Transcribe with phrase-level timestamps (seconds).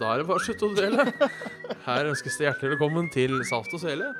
[0.00, 1.04] Da er det bare å slutte å dvele.
[1.84, 4.14] Her ønskes det hjertelig velkommen til Saft og Svele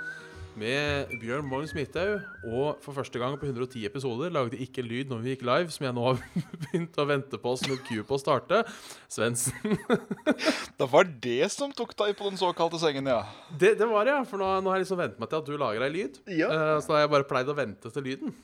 [0.61, 2.27] med Bjørn Magnus Midthaug.
[2.45, 5.87] Og for første gang på 110 episoder lagde ikke lyd når vi gikk live, som
[5.87, 6.21] jeg nå har
[6.67, 8.61] begynt å vente på som et cue på å starte.
[9.09, 9.79] Svendsen.
[10.81, 13.23] Det var det som tok deg på den såkalte sengen, ja.
[13.49, 14.27] Det, det var det, ja.
[14.29, 16.21] For nå, nå har jeg liksom vent meg til at du lager ei lyd.
[16.29, 16.51] Ja.
[16.53, 18.37] Uh, så da har jeg bare pleid å vente til lyden.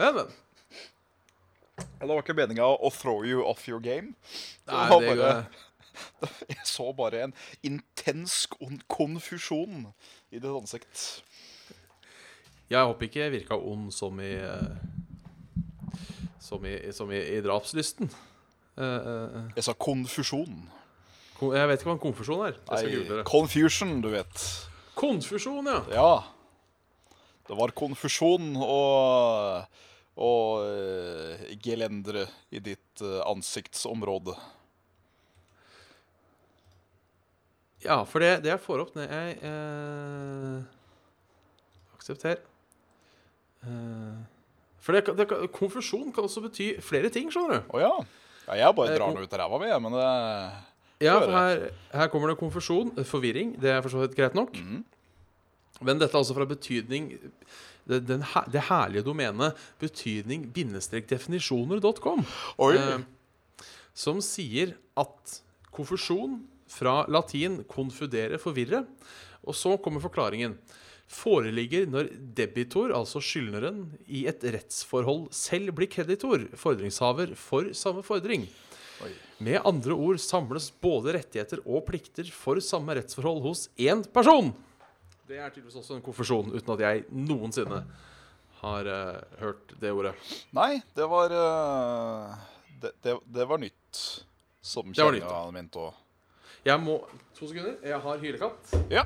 [0.00, 0.32] Men, men.
[2.02, 4.14] Det var ikke meninga å throw you off your game.
[4.66, 7.34] Det Nei, det bare, går- jeg så bare en
[7.66, 8.46] intens
[8.90, 9.86] konfusjon
[10.32, 11.22] i ditt ansikt.
[12.72, 14.76] Jeg håper ikke jeg virka ond som i eh,
[16.42, 18.08] Som i, som i, i drapslysten.
[18.76, 19.50] Uh.
[19.54, 20.56] Jeg sa konfusjon.
[21.38, 22.56] Kon- jeg vet ikke hva en konfusjon er.
[22.72, 24.46] Nei, confusion, du vet.
[24.98, 25.78] Konfusjon, ja.
[25.92, 26.12] Ja.
[27.48, 29.68] Det var konfusjon og,
[30.16, 34.34] og uh, gelendere i ditt uh, ansiktsområde.
[37.82, 40.62] Ja, for det, det jeg får opp når jeg eh,
[41.98, 42.48] aksepterer
[43.62, 44.14] Eh,
[44.82, 47.68] for det, det, kan- konfusjon kan også bety flere ting, skjønner du.
[47.70, 47.90] Å ja.
[48.48, 48.56] ja.
[48.58, 50.06] Jeg bare Eh, drar den ut av ræva jeg, men det
[51.06, 52.90] Ja, for her, her kommer det konfusjon.
[52.98, 53.52] eh, Forvirring.
[53.62, 54.50] Det er for så vidt greit nok.
[54.58, 54.80] Mm.
[55.86, 57.12] Men dette er altså fra betydning
[57.88, 59.52] det, den, det herlige domenet
[59.82, 62.20] betydning-definisjoner.com.
[62.72, 62.98] Eh,
[63.92, 66.40] som sier at konfusjon
[66.72, 68.86] fra latin 'confudere', forvirre.
[69.42, 70.58] Og så kommer forklaringen.
[71.12, 78.46] Foreligger når debitor, altså skyldneren, i et rettsforhold selv blir kreditor, fordringshaver, for samme fordring.
[79.02, 79.10] Oi.
[79.42, 84.54] Med andre ord samles både rettigheter og plikter for samme rettsforhold hos én person.
[85.28, 87.82] Det er tydeligvis også en konfesjon, uten at jeg noensinne
[88.62, 90.14] har uh, hørt det ordet.
[90.54, 92.34] Nei, det var uh,
[92.82, 94.02] det, det, det var nytt.
[94.62, 95.94] Som kjerringa mente òg.
[96.62, 97.00] Jeg må
[97.34, 97.74] To sekunder.
[97.82, 98.74] Jeg har hylekatt.
[98.92, 99.02] Ja.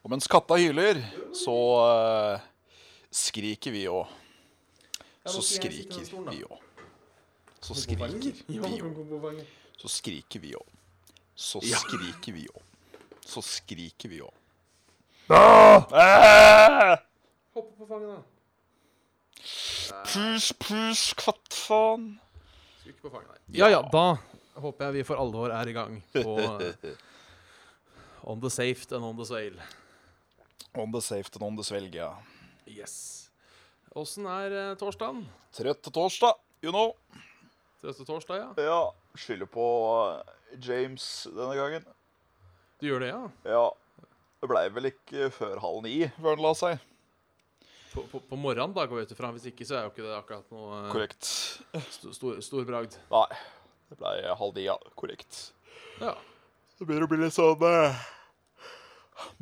[0.00, 1.02] Og mens katta hyler,
[1.36, 2.46] så uh,
[3.12, 4.08] skriker vi òg.
[5.28, 6.64] Så skriker vi òg.
[7.60, 8.08] Så skriker
[8.56, 9.44] vi òg.
[9.76, 10.74] Så skriker vi òg.
[11.36, 12.64] Så skriker vi òg.
[13.28, 14.37] Så skriker vi òg.
[17.54, 18.22] Hoppe på fanget, da.
[20.08, 22.06] Pus, pus, kattfaen.
[22.80, 23.38] Skal ikke på fanget, nei.
[23.58, 24.16] Ja ja, da
[24.58, 26.32] håper jeg vi for alvor er i gang på
[26.64, 26.96] eh,
[28.28, 29.60] On the safe and on the swale.
[30.74, 32.10] On the safe and on the svelg, ja.
[32.68, 33.28] Yes.
[33.96, 35.26] Åssen er eh, torsdagen?
[35.52, 36.34] til torsdag,
[36.64, 36.94] you know.
[37.82, 38.48] Trøste torsdag, ja.
[38.64, 38.80] Ja.
[39.18, 39.66] Skylder på
[40.08, 41.84] eh, James denne gangen.
[42.80, 43.22] Du gjør det, ja?
[43.44, 43.66] Ja.
[44.38, 46.86] Det blei vel ikke før halv ni før han la seg.
[47.88, 49.30] På, på, på morgenen, da, går jeg ut ifra.
[49.34, 51.30] Hvis ikke, så er jo ikke det akkurat noe uh, Korrekt.
[51.88, 52.98] st stor, stor bragd.
[53.10, 53.28] Nei.
[53.88, 54.76] Det blei halv ni, ja.
[54.98, 55.40] Korrekt.
[55.98, 56.12] Ja.
[56.78, 58.02] Det begynner å bli litt sånn eh,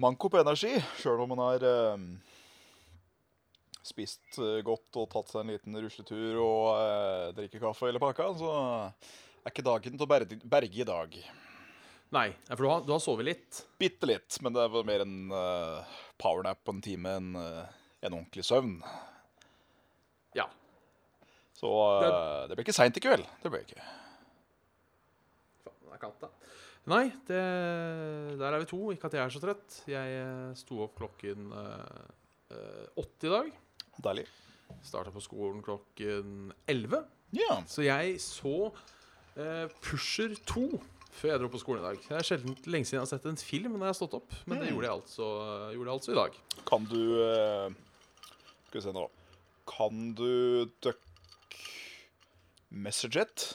[0.00, 2.04] manko på energi, sjøl om man har eh,
[3.84, 8.30] spist eh, godt og tatt seg en liten rusletur og eh, drikker kaffe hele pakka,
[8.38, 11.18] så er ikke dagen til å berge, berge i dag.
[12.15, 13.61] Nei, for du har, du har sovet litt.
[13.81, 17.65] Bitte litt, men det var mer en uh, powernap på en time enn uh,
[18.06, 18.77] en ordentlig søvn.
[20.39, 20.47] Ja.
[21.56, 23.27] Så uh, det blir ikke seint i kveld.
[23.43, 23.83] Det blir ikke.
[25.67, 26.33] Faen, det er katta.
[26.87, 27.43] Nei, det,
[28.38, 28.81] der er vi to.
[28.94, 29.78] Ikke at jeg er så trøtt.
[29.91, 30.27] Jeg
[30.61, 31.49] sto opp klokken
[32.94, 33.49] åtte i dag.
[34.05, 34.28] Deilig.
[34.87, 37.03] Starta på skolen klokken elleve.
[37.34, 37.59] Ja.
[37.67, 38.69] Så jeg så
[39.82, 40.69] Pusher 2
[41.16, 41.98] før jeg dro på skolen i dag.
[42.08, 44.32] Det er sjelden lenge siden jeg har sett en film når jeg har stått opp,
[44.46, 44.72] men det Mm.
[44.74, 45.26] gjorde jeg altså,
[45.74, 46.38] gjorde jeg altså i dag.
[46.68, 47.70] Kan du eh,
[48.68, 49.04] Skal vi se nå.
[49.66, 51.60] Kan du duck
[52.70, 53.46] message it?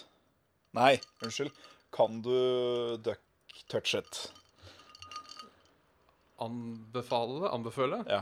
[0.73, 1.51] Nei, unnskyld.
[1.91, 3.19] Kan du duck
[3.67, 4.31] touch it?
[6.41, 7.49] Anbefale det?
[7.53, 8.01] Anbefale?
[8.09, 8.21] Ja.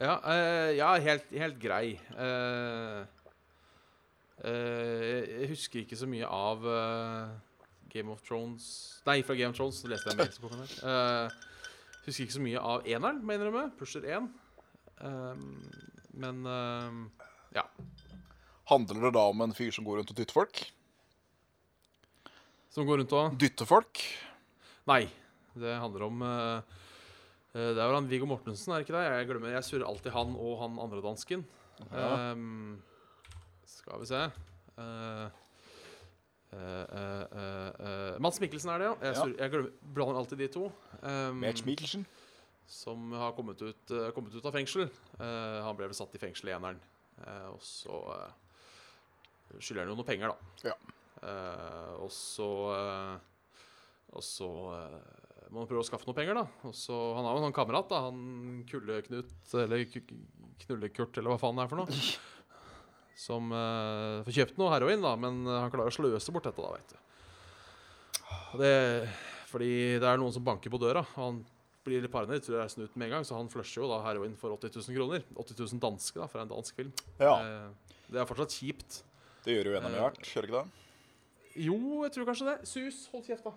[0.00, 1.96] Ja, eh, ja helt, helt grei.
[2.12, 3.04] Uh,
[4.44, 7.30] uh, jeg husker ikke så mye av eh,
[7.96, 8.68] Game of Thrones
[9.08, 10.76] Nei, fra Game of Thrones så leste jeg med som kom her.
[10.92, 11.34] Eh,
[12.06, 13.66] husker ikke så mye av eneren, må jeg innrømme.
[13.78, 14.30] Pusher 1.
[15.02, 15.44] Um,
[16.16, 17.66] men uh, ja.
[18.70, 20.64] Handler det da om en fyr som går rundt og dytter folk?
[22.74, 24.02] Som går rundt og Dytter folk?
[24.90, 25.04] Nei.
[25.56, 26.26] Det handler om
[27.56, 29.06] Eh, det er vel han Viggo Mortensen, er det ikke det?
[29.08, 31.46] Jeg glemmer, jeg surrer alltid han og han andre dansken.
[31.88, 32.32] Ja.
[32.32, 32.82] Um,
[33.68, 34.20] skal vi se
[34.80, 35.26] uh,
[36.56, 37.24] uh, uh,
[38.22, 38.94] Mads Mikkelsen er det, ja.
[39.02, 39.24] Jeg, Ja.
[39.44, 40.72] jeg glemmer, blander alltid de to.
[41.02, 42.06] Um, Match Mikkelsen.
[42.66, 44.88] som har kommet ut, eh, kommet ut av fengsel.
[45.20, 46.80] Eh, han ble vel satt i fengsel i eneren.
[47.22, 48.32] Eh, og så eh,
[49.60, 50.70] skylder han jo noe penger, da.
[50.72, 50.74] Ja.
[51.22, 53.16] Eh, og så eh,
[54.16, 56.46] Og så eh, må han prøve å skaffe noe penger, da.
[56.66, 58.00] Og så, han har jo en sånn kamerat, da.
[58.08, 59.32] Han Kulle-Knut,
[59.62, 60.06] eller K-
[60.64, 62.02] Knulle-Kurt, eller hva faen det er for noe.
[63.26, 66.74] Som eh, får kjøpt noe heroin, da, men han klarer å sløse bort dette, da,
[66.74, 66.98] veit du.
[68.56, 69.08] Det,
[69.50, 69.70] fordi
[70.00, 71.02] det er noen som banker på døra.
[71.16, 71.42] Han
[71.86, 74.00] blir litt paranoid, tror jeg er snuten med en gang, så han flusher jo da
[74.06, 75.26] heroin for 80 000 kroner.
[75.38, 76.92] 80 000 danske da, for en dansk film.
[77.20, 79.00] Ja, Eh, det er fortsatt kjipt.
[79.44, 80.84] det gjør jo NM hvert, gjør ikke det?
[81.66, 82.56] Jo, jeg tror kanskje det.
[82.70, 83.52] Sus, hold kjeft, da.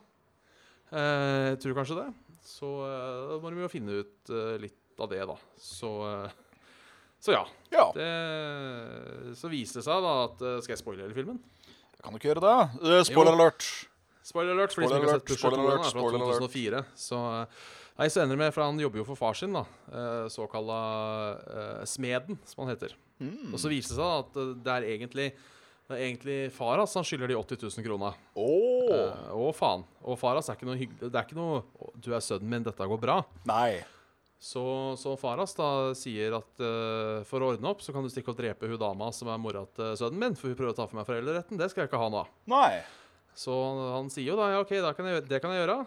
[0.89, 2.07] Eh, jeg tror kanskje det.
[2.49, 5.35] Så eh, da må vi jo finne ut eh, litt av det, da.
[5.61, 6.37] Så, eh,
[7.21, 7.43] så ja.
[7.73, 8.09] Ja, Det,
[9.37, 11.37] så viser det seg da at eh, Skal jeg spoile hele filmen?
[11.99, 13.05] jeg kan du ikke gjøre det?
[13.09, 13.65] Spoiler alert.
[14.29, 16.43] Spoiler alert for de som ikke har sett Pusher spoiler 2 alert, fra spoiler alert.
[16.47, 16.81] 2004.
[17.03, 19.63] Så, eh, nei, så ender det med, for han jobber jo for far sin, da.
[19.91, 20.81] eh, Såkalla
[21.35, 22.93] uh, Smeden, som han heter.
[23.19, 23.49] Mm.
[23.53, 25.31] Og så viser det seg at det er egentlig
[25.89, 28.11] det er egentlig far hans han skylder de 80 000 krona.
[28.37, 29.83] Åh, Eh, å, faen.
[30.01, 31.59] Og far hans er ikke noe hyggelig Det er ikke noe
[32.01, 33.23] 'Du er sønnen min, dette går bra'.
[33.49, 33.81] nei.
[34.39, 38.09] Så, så far hans da sier at uh, for å ordne opp, så kan du
[38.09, 40.77] stikke og drepe hun dama som er mora til sønnen min, for hun prøver å
[40.77, 41.59] ta for meg foreldreretten.
[41.59, 42.21] Det skal jeg ikke ha nå.
[42.47, 42.79] Nei.
[43.37, 43.55] Så
[43.95, 45.79] han, sier jo da ja, OK, da kan jeg, det kan jeg gjøre.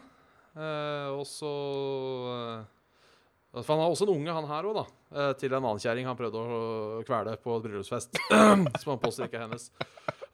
[0.53, 1.51] Eh, og så
[2.29, 4.85] eh, For han har også en unge, han her òg, da.
[5.17, 8.21] eh, til en annen kjerring han prøvde å kvele på et bryllupsfest.
[8.83, 9.69] som han påstår ikke er hennes.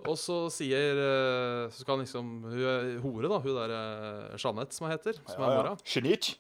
[0.06, 3.40] Og så sier eh, Så skal han liksom Hun er hore, da.
[3.43, 5.19] Hun der uh, Jeanette, som hun heter.
[5.26, 5.75] Som er mora.
[5.82, 6.37] Genit.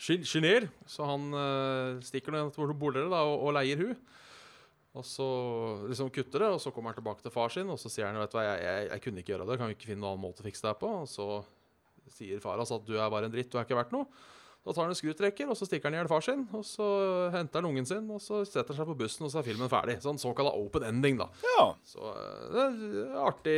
[0.00, 0.66] Genir.
[0.88, 1.28] Så han
[2.02, 3.98] stikker ned til bordere da, og, og leier hun.
[4.98, 5.26] Og så
[5.86, 8.18] liksom kutter det, og så kommer han tilbake til far sin, og så sier han
[8.18, 10.16] vet du hva, jeg, jeg, jeg kunne ikke gjøre det, kan vi ikke finne noen
[10.16, 10.90] annen måte å fikse det her på?
[11.04, 11.28] Og så
[12.10, 14.10] sier far hans at du er bare en dritt, du er ikke verdt noe.
[14.60, 16.86] Da tar han en skrutrekker, og så stikker han i hjel far sin, og så
[17.32, 19.70] henter han ungen sin, og så setter han seg på bussen, og så er filmen
[19.72, 19.96] ferdig.
[20.04, 21.30] Sånn såkalla open ending, da.
[21.54, 21.64] Ja.
[21.88, 23.56] Så eh, det er artig.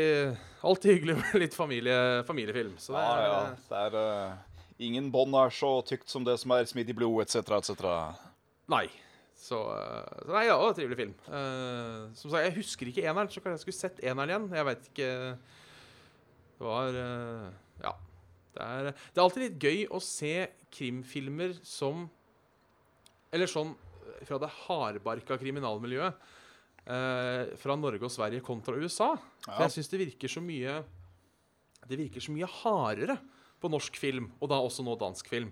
[0.62, 1.96] Alltid hyggelig med litt familie,
[2.28, 2.76] familiefilm.
[2.78, 3.40] Så det er, ja.
[3.66, 4.52] Det er uh,
[4.82, 7.82] Ingen bånd er så tykt som det som er smidd i blod, etc., etc.
[8.70, 8.86] Nei.
[9.42, 11.14] Så, eh, så nei, ja, en trivelig film.
[11.26, 14.48] Uh, som sagt, jeg husker ikke eneren, så kanskje jeg skulle sett eneren igjen.
[14.54, 15.10] Jeg veit ikke
[16.60, 17.48] Det var uh,
[17.82, 17.94] Ja.
[18.52, 20.34] Det er, det er alltid litt gøy å se
[20.76, 22.04] krimfilmer som
[23.32, 23.72] Eller sånn
[24.28, 26.28] fra det hardbarka kriminalmiljøet.
[26.86, 29.16] uh, fra Norge og Sverige kontra USA.
[29.48, 30.82] For jeg syns det virker så mye
[31.88, 33.18] Det virker så mye hardere
[33.58, 35.50] på norsk film, og da også nå dansk film.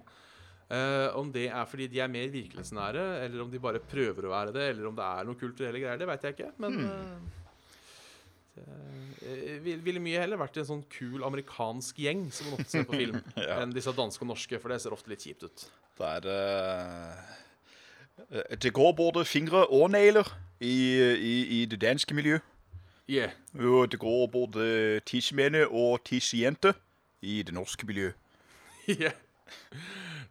[0.71, 4.31] Eh, om det er fordi de er mer virkelighetsnære, eller om de bare prøver å
[4.31, 6.51] være det, eller om det er noen kulturelle greier, det veit jeg ikke.
[6.63, 8.67] Men eh,
[9.23, 12.85] jeg vil- ville mye heller vært en sånn kul amerikansk gjeng som man ofte ser
[12.87, 13.61] på film, Ja.
[13.63, 15.67] enn disse danske og norske, for det ser ofte litt kjipt ut.
[15.99, 17.17] Det er eh,
[18.31, 20.29] eh, Det går både fingre og negler
[20.61, 20.77] i,
[21.19, 22.39] i, i det danske miljø.
[23.11, 23.33] Yeah.
[23.59, 26.75] Og det går både tissemænd og tissejenter
[27.23, 28.13] i det norske miljø.
[28.89, 29.13] yeah.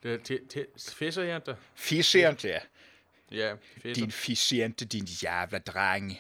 [0.03, 1.57] Det er ti- ti- Fischerjente.
[1.75, 2.61] Fissejente.
[3.31, 3.57] Yeah.
[3.81, 3.93] Fischer.
[3.93, 6.13] Din fissejente, din jævla dreng.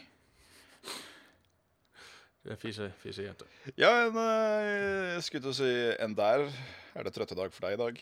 [2.43, 3.45] Det er Fischerjente.
[3.77, 5.71] Ja, en, eh, jeg skulle til å si
[6.03, 6.45] en der.
[6.95, 7.99] Er det trøtte dag for deg i dag?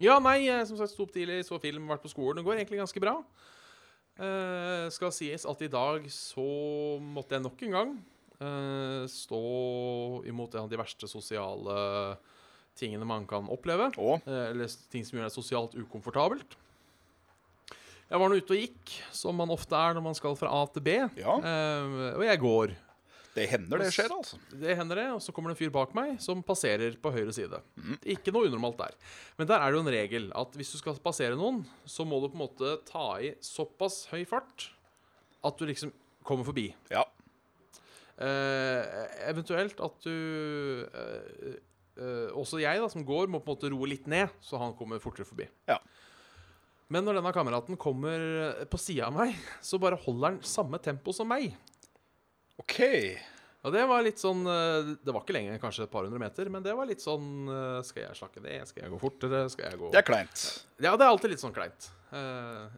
[0.00, 2.40] Ja, nei, jeg som sagt sto opp tidlig, så film, vært på skolen.
[2.40, 3.18] Det går egentlig ganske bra.
[4.20, 7.92] Eh, skal sies at i dag så måtte jeg nok en gang
[8.40, 9.40] eh, stå
[10.28, 11.76] imot en av de verste sosiale
[12.80, 13.90] tingene man kan oppleve.
[14.00, 16.56] Å, Eh, eller ting som gjør deg sosialt ukomfortabelt.
[18.10, 20.64] Jeg var nå ute og gikk, som man ofte er når man skal fra A
[20.74, 20.96] til B.
[21.20, 21.36] ja.
[21.38, 22.72] Eh, og jeg går.
[23.30, 24.40] Det hender det skjer, altså.
[24.58, 27.30] Det hender det, og så kommer det en fyr bak meg som passerer på høyre
[27.32, 27.60] side.
[27.78, 27.94] Mm.
[28.16, 28.96] Ikke noe unormalt der.
[29.38, 32.18] Men der er det jo en regel at hvis du skal passere noen, så må
[32.18, 34.72] du på en måte ta i såpass høy fart
[35.46, 35.94] at du liksom
[36.26, 36.66] kommer forbi.
[36.90, 37.04] Ja.
[38.18, 40.10] Eh, eventuelt at du
[40.90, 41.54] eh,
[42.00, 44.74] eh, Også jeg, da, som går, må på en måte roe litt ned, så han
[44.78, 45.46] kommer fortere forbi.
[45.70, 45.78] Ja.
[46.90, 51.14] Men når denne kameraten kommer på sida av meg, så bare holder han samme tempo
[51.14, 51.52] som meg.
[52.58, 52.80] OK.
[53.60, 56.20] Og det var litt sånn eh, Det var ikke lenger enn kanskje et par hundre
[56.22, 58.68] meter, men det var litt sånn eh, Skal jeg slakke ned?
[58.68, 59.42] Skal jeg gå fortere?
[59.52, 60.44] Skal jeg gå Det er kleint.
[60.80, 61.90] Ja, det er alltid litt sånn kleint.
[62.10, 62.72] Uh,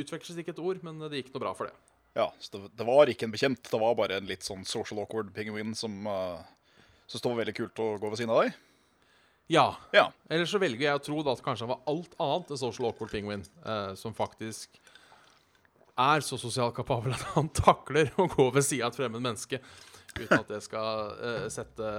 [0.00, 1.74] utveksles ikke et ord, men det gikk noe bra for det.
[2.16, 3.66] Ja, så det, var ikke en bekjent.
[3.66, 6.38] Det var bare en litt sånn social awkward penguin som uh,
[7.12, 8.54] Så det var veldig kult å gå ved siden av deg.
[9.52, 9.66] Ja.
[9.92, 10.06] Ja.
[10.32, 12.88] Eller så velger jeg å tro da at kanskje han var alt annet enn social
[12.88, 14.80] awkward penguin, eh, som faktisk
[16.00, 19.60] er så sosialt kapabel at han takler å gå ved sida av et fremmed menneske
[20.16, 21.90] uten at det skal eh, sette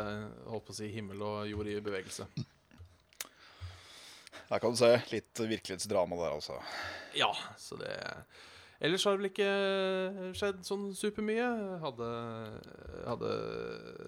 [0.50, 2.26] holdt på å si, himmel og jord i bevegelse.
[4.50, 6.58] Her kan du se litt virkelighetsdrama der, altså.
[7.18, 7.94] Ja, så det
[8.84, 11.46] Ellers har det vel ikke skjedd sånn supermye.
[11.80, 12.08] Hadde,
[13.08, 13.30] hadde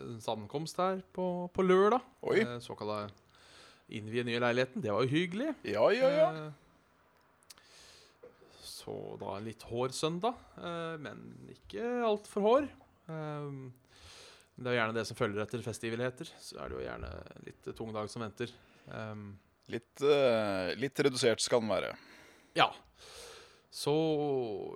[0.04, 2.04] en sammenkomst her på, på lørdag.
[2.28, 2.42] Oi.
[2.44, 3.06] Eh, Såkalla
[3.96, 4.84] innvie nye leiligheten.
[4.84, 5.54] Det var jo hyggelig.
[5.72, 6.28] Ja, ja, ja.
[6.44, 6.52] Eh,
[8.66, 11.24] Så da litt hår søndag, eh, men
[11.56, 12.68] ikke altfor hår.
[13.10, 13.50] Eh,
[14.56, 16.30] Det er jo gjerne det som følger etter festiviligheter.
[16.40, 17.10] Så er det jo gjerne
[17.48, 18.52] litt tung dag som venter.
[18.92, 19.16] Eh,
[19.74, 19.98] Litt,
[20.78, 21.88] litt redusert skal den være.
[22.54, 22.68] Ja.
[23.76, 23.94] Så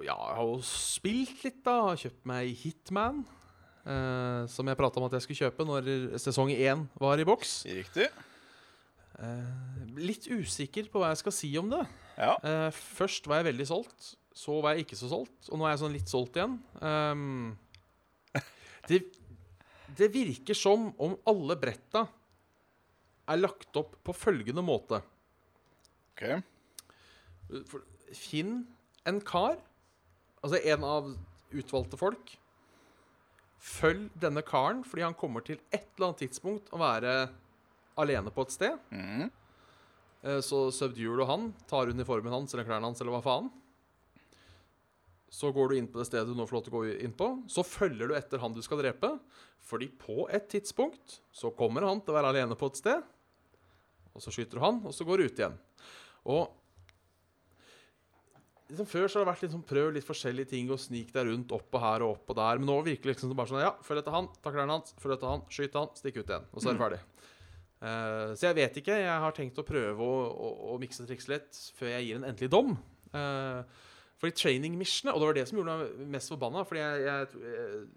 [0.04, 1.96] ja, jeg har jo spilt litt, da.
[2.00, 3.22] Kjøpt meg Hitman.
[3.88, 5.88] Eh, som jeg prata om at jeg skulle kjøpe når
[6.20, 7.62] sesong én var i boks.
[7.72, 8.10] Riktig.
[9.20, 11.82] Eh, litt usikker på hva jeg skal si om det.
[12.20, 12.36] Ja.
[12.44, 15.74] Eh, først var jeg veldig solgt, så var jeg ikke så solgt, og nå er
[15.74, 16.58] jeg sånn litt solgt igjen.
[16.86, 17.56] Ehm,
[18.92, 19.00] det,
[19.96, 22.04] det virker som om alle bretta
[23.30, 25.00] er lagt opp på følgende måte.
[26.12, 26.26] OK.
[27.72, 28.60] For, finn
[29.08, 29.58] en kar,
[30.44, 31.10] altså en av
[31.52, 32.36] utvalgte folk.
[33.60, 37.14] Følg denne karen, fordi han kommer til et eller annet tidspunkt å være
[38.00, 38.78] alene på et sted.
[38.92, 39.30] Mhm.
[40.24, 43.50] Eh, Så subduer du han, tar uniformen hans eller klærne hans eller hva faen.
[45.30, 47.14] Så går du inn på det stedet du nå får lov til å gå inn
[47.14, 47.28] på.
[47.48, 49.12] Så følger du etter han du skal drepe.
[49.62, 53.04] Fordi på et tidspunkt så kommer han til å være alene på et sted.
[54.16, 55.58] Og så skyter du han, og så går du ut igjen.
[56.26, 56.50] Og
[58.70, 61.54] liksom Før så har det vært liksom prøv litt forskjellige ting og snik deg rundt
[61.56, 62.62] opp og her og opp og der.
[62.62, 65.18] Men nå virker det liksom bare sånn Ja, følg etter han, ta klærne hans, følg
[65.18, 66.50] etter han, skyt han, stikk ut igjen.
[66.54, 67.02] Og så er det ferdig.
[67.80, 68.98] Uh, så jeg vet ikke.
[69.02, 72.20] Jeg har tenkt å prøve å, å, å mikse og trikse litt før jeg gir
[72.20, 72.76] en endelig dom.
[73.14, 73.64] Uh,
[74.20, 77.30] fordi training missionet, og det var det som gjorde meg mest forbanna Fordi jeg, jeg,
[77.40, 77.88] jeg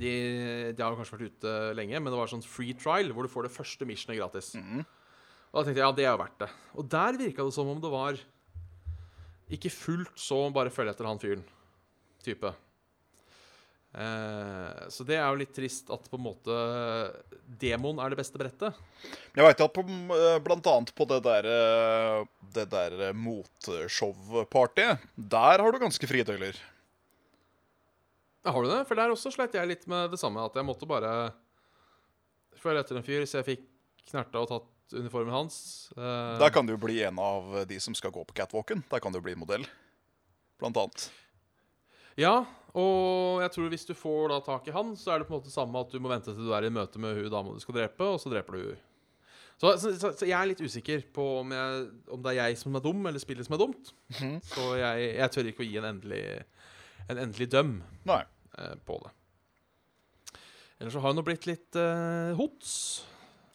[0.00, 0.10] de,
[0.76, 3.48] de har kanskje vært ute lenge, men det var sånn free trial hvor du får
[3.48, 4.52] det første missionet gratis.
[4.58, 4.84] Mhm.
[5.50, 6.48] Og da tenkte jeg ja, det er jo verdt det.
[6.78, 8.20] Og der virka det som om det var
[9.56, 11.44] ikke fullt så bare følge etter han fyren
[12.24, 12.52] type.
[13.90, 16.56] Eh, så det er jo litt trist at på en måte
[17.60, 18.76] demoen er det beste brettet.
[19.34, 25.08] Jeg veit at på, eh, blant annet på det der, eh, det der eh, moteshow-partyet,
[25.16, 26.58] der har du ganske frie tøyler.
[28.46, 28.86] Har du det?
[28.88, 30.40] For der også sleit jeg litt med det samme.
[30.46, 31.32] At jeg måtte bare
[32.56, 33.66] følge etter en fyr, så jeg fikk
[34.08, 35.56] knerta og tatt uniformen hans.
[35.96, 38.84] Uh, Der kan du bli en av de som skal gå på catwalken.
[38.90, 39.66] Der kan du bli modell,
[40.60, 41.08] blant annet.
[42.18, 42.44] Ja,
[42.76, 45.40] og jeg tror hvis du får da tak i han, så er det på en
[45.40, 47.62] måte samme at du må vente til du er i møte med hun dama du
[47.62, 48.80] skal drepe, og så dreper du hun.
[49.60, 52.60] Så, så, så, så jeg er litt usikker på om, jeg, om det er jeg
[52.62, 53.90] som er dum, eller spillet som er dumt.
[54.16, 54.38] Mm.
[54.48, 56.22] Så jeg, jeg tør ikke å gi en endelig,
[57.12, 57.74] en endelig døm
[58.08, 58.22] Nei.
[58.56, 59.12] eh, på det.
[60.80, 62.70] Ellers så har det nå blitt litt uh, hots.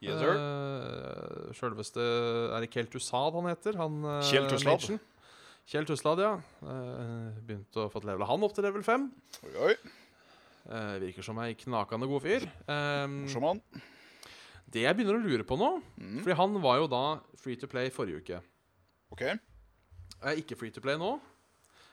[0.06, 0.38] Yes, sir.
[0.40, 2.06] Uh, Sjølveste
[2.54, 3.78] Er det Kjell Tussad han heter?
[3.82, 4.98] Han, uh, Kjell Tussad.
[5.66, 6.36] Kjell Tussad, ja.
[6.62, 9.08] Uh, begynte å få levela han opp til level 5.
[9.48, 9.76] Oi, oi.
[10.66, 12.46] Uh, virker som ei knakende god fyr.
[12.66, 13.62] Um, Morsom han.
[14.74, 16.22] det jeg begynner å lure på nå mm.
[16.24, 17.04] Fordi han var jo da
[17.38, 18.42] free to play forrige uke.
[19.14, 19.26] OK.
[19.30, 21.16] Jeg er ikke free to play nå,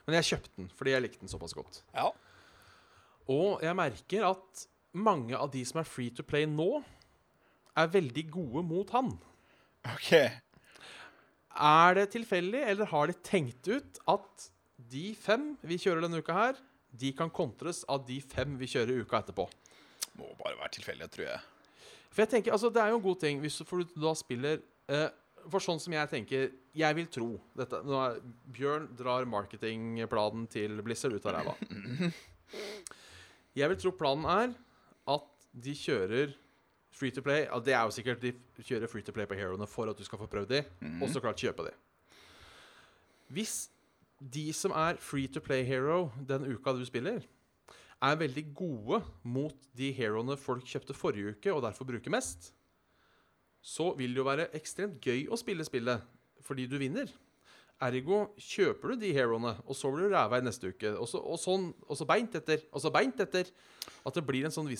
[0.06, 1.82] men jeg kjøpte den fordi jeg likte den såpass godt.
[1.92, 2.08] Ja.
[3.30, 6.82] Og jeg merker at mange av de som er free to play nå,
[7.78, 9.12] er veldig gode mot han.
[9.92, 10.10] OK.
[11.52, 14.50] Er det tilfeldig, eller har de tenkt ut at
[14.92, 16.60] de fem vi kjører denne uka her,
[16.92, 19.46] de kan kontres av de fem vi kjører uka etterpå?
[20.20, 21.40] Må bare være tilfeldig, tror jeg.
[22.12, 23.64] For jeg tenker, altså Det er jo en god ting hvis du,
[23.96, 24.58] da spiller
[24.92, 25.06] eh,
[25.48, 28.18] For sånn som jeg tenker Jeg vil tro dette er,
[28.52, 31.54] Bjørn drar marketingplanen til Blizzard ut av ræva.
[33.56, 34.52] Jeg vil tro planen er
[35.12, 36.36] at de kjører
[36.92, 37.46] free to play.
[37.64, 38.32] Det er jo sikkert de
[38.62, 40.62] kjører free to play på heroene for at du skal få prøvd de,
[41.00, 41.74] og så klart kjøpe de.
[43.32, 43.70] Hvis
[44.22, 47.24] de som er free to play hero den uka du spiller,
[48.02, 52.52] er veldig gode mot de heroene folk kjøpte forrige uke og derfor bruker mest,
[53.62, 56.02] så vil det jo være ekstremt gøy å spille spillet
[56.42, 57.06] fordi du vinner.
[57.82, 60.92] Ergo kjøper du de heroene, og så blir du ræva i neste uke.
[60.96, 63.50] Og så, og sånn, og så beint etter, og så beint etter.
[64.06, 64.78] At det blir en sånn wi-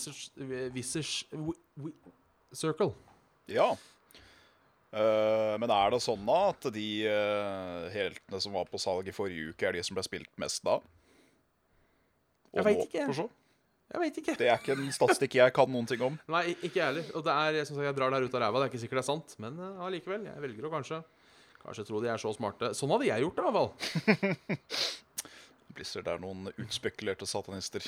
[2.54, 2.92] circle.
[3.50, 3.72] Ja.
[4.92, 9.14] Uh, men er det sånn da at de uh, heltene som var på salg i
[9.16, 10.76] forrige uke, er de som ble spilt mest da?
[12.52, 13.06] Og Jeg vet ikke.
[13.08, 13.26] for så?
[13.92, 14.34] Jeg vet ikke.
[14.40, 16.18] Det er ikke en statistikk jeg kan noen ting om.
[16.34, 17.08] Nei, ikke jeg heller.
[17.16, 18.60] Og det er, jeg, jeg drar det her ut av ræva.
[18.62, 20.28] Det er ikke sikkert det er sant, men allikevel.
[20.28, 21.00] Uh, jeg velger å kanskje
[21.62, 22.72] Kanskje tro de er så smarte.
[22.74, 24.82] Sånn hadde jeg gjort det, i hvert fall.
[25.76, 27.84] Blizzard er noen utspekulerte satanister.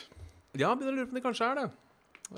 [0.54, 1.66] Ja, begynner å lure på om de kanskje er det.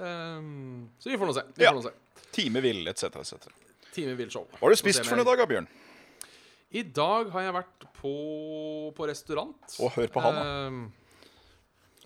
[0.01, 1.45] Um, så vi får nå se.
[1.55, 1.73] Vi Ja.
[1.73, 1.93] får nå se.
[2.35, 3.51] Time vill, etc., etc.
[3.95, 4.47] Time vil show.
[4.57, 5.69] Hva har du spist for noe i dag, Bjørn?
[6.77, 8.13] I dag har jeg vært på,
[8.97, 9.77] på restaurant.
[9.79, 10.47] Å, hør på han, da.
[10.67, 10.81] Ehm,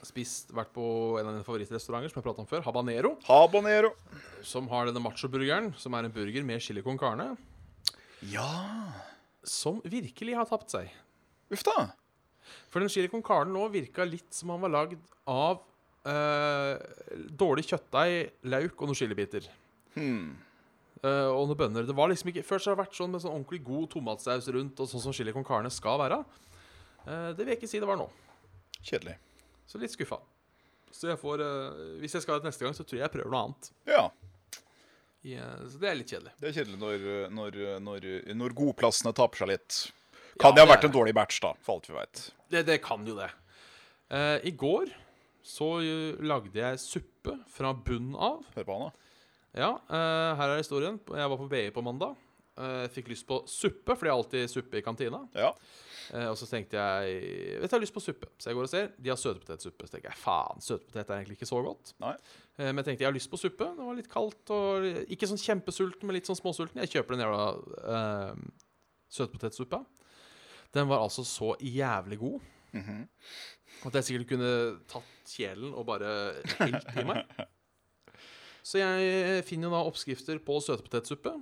[0.04, 0.84] spist, vært på
[1.18, 3.14] en av mine favorittrestauranter som jeg pratet om før, Habanero.
[3.26, 3.94] Habanero.
[4.46, 7.32] Som har denne macho-burgeren, som er en burger med chili con carne.
[8.28, 8.50] Ja
[9.46, 10.90] Som virkelig har tapt seg.
[11.50, 11.90] Uff da.
[12.70, 15.62] For den chili con carne nå virka litt som han var lagd av
[16.08, 16.76] eh,
[17.30, 19.46] dårlig kjøttdeig, lauk og noen chilibiter.
[19.96, 20.36] Hmm.
[21.00, 21.86] Eh, og noen bønner.
[21.88, 24.80] Det var liksom ikke Først har det vært sånn med sånn ordentlig god tomatsaus rundt,
[24.82, 26.20] og sånn som chili con carne skal være.
[27.06, 28.08] Eh, det vil jeg ikke si det var nå.
[28.80, 29.16] Kjedelig.
[29.68, 30.20] Så litt skuffa.
[30.90, 33.14] Så jeg får eh, Hvis jeg skal ha det neste gang, så tror jeg jeg
[33.14, 33.72] prøver noe annet.
[33.88, 34.04] Ja.
[35.24, 36.34] Eh, så det er litt kjedelig.
[36.40, 39.80] Det er kjedelig når, når, når, når godplassene taper seg litt.
[40.40, 42.24] Kan det ha vært en dårlig batch, da, for alt vi veit.
[42.50, 43.28] Det, det kan jo det.
[44.10, 44.90] Uh, I går
[45.46, 48.42] så eh, lagde jeg suppe fra bunnen av.
[48.56, 49.14] Hør på han, da.
[49.60, 50.98] Ja, uh, her er historien.
[51.10, 52.18] Jeg var på BI på mandag.
[52.60, 55.22] Eh, fikk lyst på suppe, for de har alltid suppe i kantina.
[55.38, 55.52] Ja.
[56.12, 57.20] Eh, og så tenkte jeg
[57.60, 58.26] Vet du, jeg har lyst på suppe.
[58.36, 58.88] Så jeg går og ser.
[58.98, 59.86] De har søtpotetsuppe.
[59.88, 61.92] Så tenker jeg faen, søtpotet er egentlig ikke så godt.
[62.02, 62.14] Nei.
[62.58, 63.70] Eh, men jeg tenkte jeg har lyst på suppe.
[63.78, 66.82] Det var litt kaldt og ikke sånn kjempesulten, men litt sånn småsulten.
[66.84, 67.46] Jeg kjøper den jævla
[67.94, 68.42] eh,
[69.16, 69.84] søtpotetsuppa.
[70.74, 72.40] Den var altså så jævlig god
[72.72, 73.08] Mhm.
[73.86, 74.50] at jeg sikkert kunne
[74.86, 76.10] tatt kjelen og bare
[76.60, 77.24] helt i meg.
[78.62, 81.32] Så jeg finner jo da oppskrifter på søtpotetsuppe.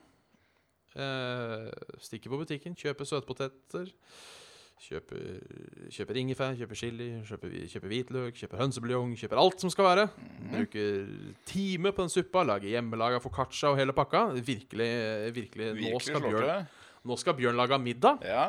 [0.96, 1.68] Eh,
[2.00, 3.90] stikker på butikken, kjøper søtpoteter.
[4.78, 5.22] Kjøper,
[5.90, 10.04] kjøper ingefær, kjøper chili, kjøper, kjøper hvitløk, kjøper hønsebuljong, kjøper alt som skal være.
[10.52, 11.08] Bruker
[11.50, 14.28] time på den suppa, lager hjemmelaga foccaccia og hele pakka.
[14.38, 14.90] Virkelig,
[15.34, 16.70] virkelig, nå, skal Bjørn,
[17.10, 18.22] nå skal Bjørn lage middag.
[18.22, 18.46] Ja.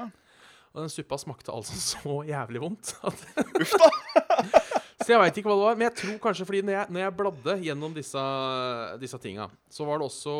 [0.75, 2.93] Og den suppa smakte altså så jævlig vondt.
[3.63, 3.89] Uff da.
[5.01, 5.81] så jeg veit ikke hva det var.
[5.81, 8.25] Men jeg tror kanskje fordi når jeg, når jeg bladde gjennom disse,
[9.01, 10.37] disse tinga, så var det også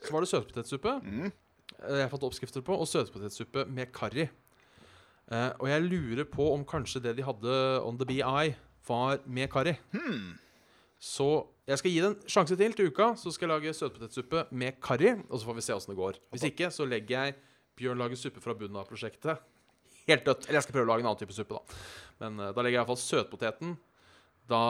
[0.00, 0.96] Så var det søtpotetsuppe.
[1.04, 1.30] Mm.
[1.80, 4.26] Jeg fant oppskrifter på, og søtpotetsuppe med karri.
[5.30, 8.54] Eh, og jeg lurer på om kanskje det de hadde on the BI,
[8.88, 9.76] var med karri.
[9.92, 10.32] Hmm.
[11.00, 11.28] Så
[11.68, 13.12] jeg skal gi det en sjanse til til uka.
[13.16, 16.18] Så skal jeg lage søtpotetsuppe med karri, og så får vi se åssen det går.
[16.34, 17.38] Hvis ikke, så legger jeg
[17.80, 19.38] Bjørn lager suppe fra bunnen av prosjektet.
[20.04, 20.48] Helt dødt.
[20.48, 21.78] Eller jeg skal prøve å lage en annen type suppe, da.
[22.20, 23.76] Men uh, da legger jeg iallfall søtpoteten.
[24.50, 24.60] Da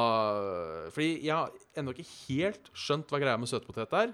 [0.93, 4.12] Fordi jeg har ennå ikke helt skjønt hva greia med søtpotet er.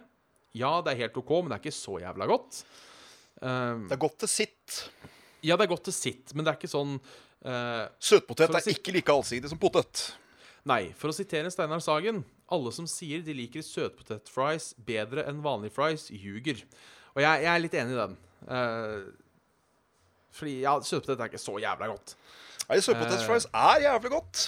[0.55, 2.63] Ja, det er helt OK, men det er ikke så jævla godt.
[3.43, 4.77] Um, Det er godt til sitt.
[5.43, 8.95] ja, det er godt til sitt, men det er ikke sånn uh, Søtpotet er ikke
[8.97, 10.07] like allsidig som potet.
[10.67, 15.75] Nei, for å sitere Steinar Sagen Alle som sier de liker søtpotetfries bedre enn vanlige
[15.77, 16.63] fries, ljuger.
[17.15, 18.17] Og jeg, jeg er litt enig i den.
[18.47, 19.07] Uh,
[20.37, 22.17] fordi ja, søtpotet er ikke så jævla godt.
[22.69, 24.41] Nei, Søtpotetfries er jævlig godt,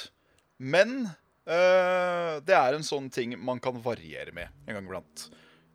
[0.59, 5.29] men uh, det er en sånn ting man kan variere med en gang iblant.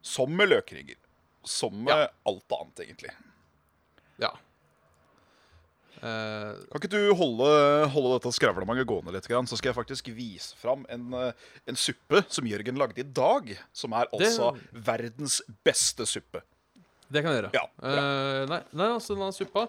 [0.04, 1.00] Som med løkringer.
[1.48, 2.10] Som med Ja.
[2.28, 3.14] alt annet, egentlig.
[4.22, 4.34] Ja.
[6.04, 7.46] Uh, Kan ikke du holde,
[7.94, 11.32] holde dette skravlemanget gående litt, grann, så skal jeg faktisk vise fram en, øh,
[11.70, 13.54] en suppe som Jørgen lagde i dag.
[13.72, 16.42] Som er altså verdens beste suppe.
[17.14, 17.54] det kan jeg gjøre.
[17.56, 17.64] Ja.
[17.88, 19.68] Eh, nei, nei, altså den suppa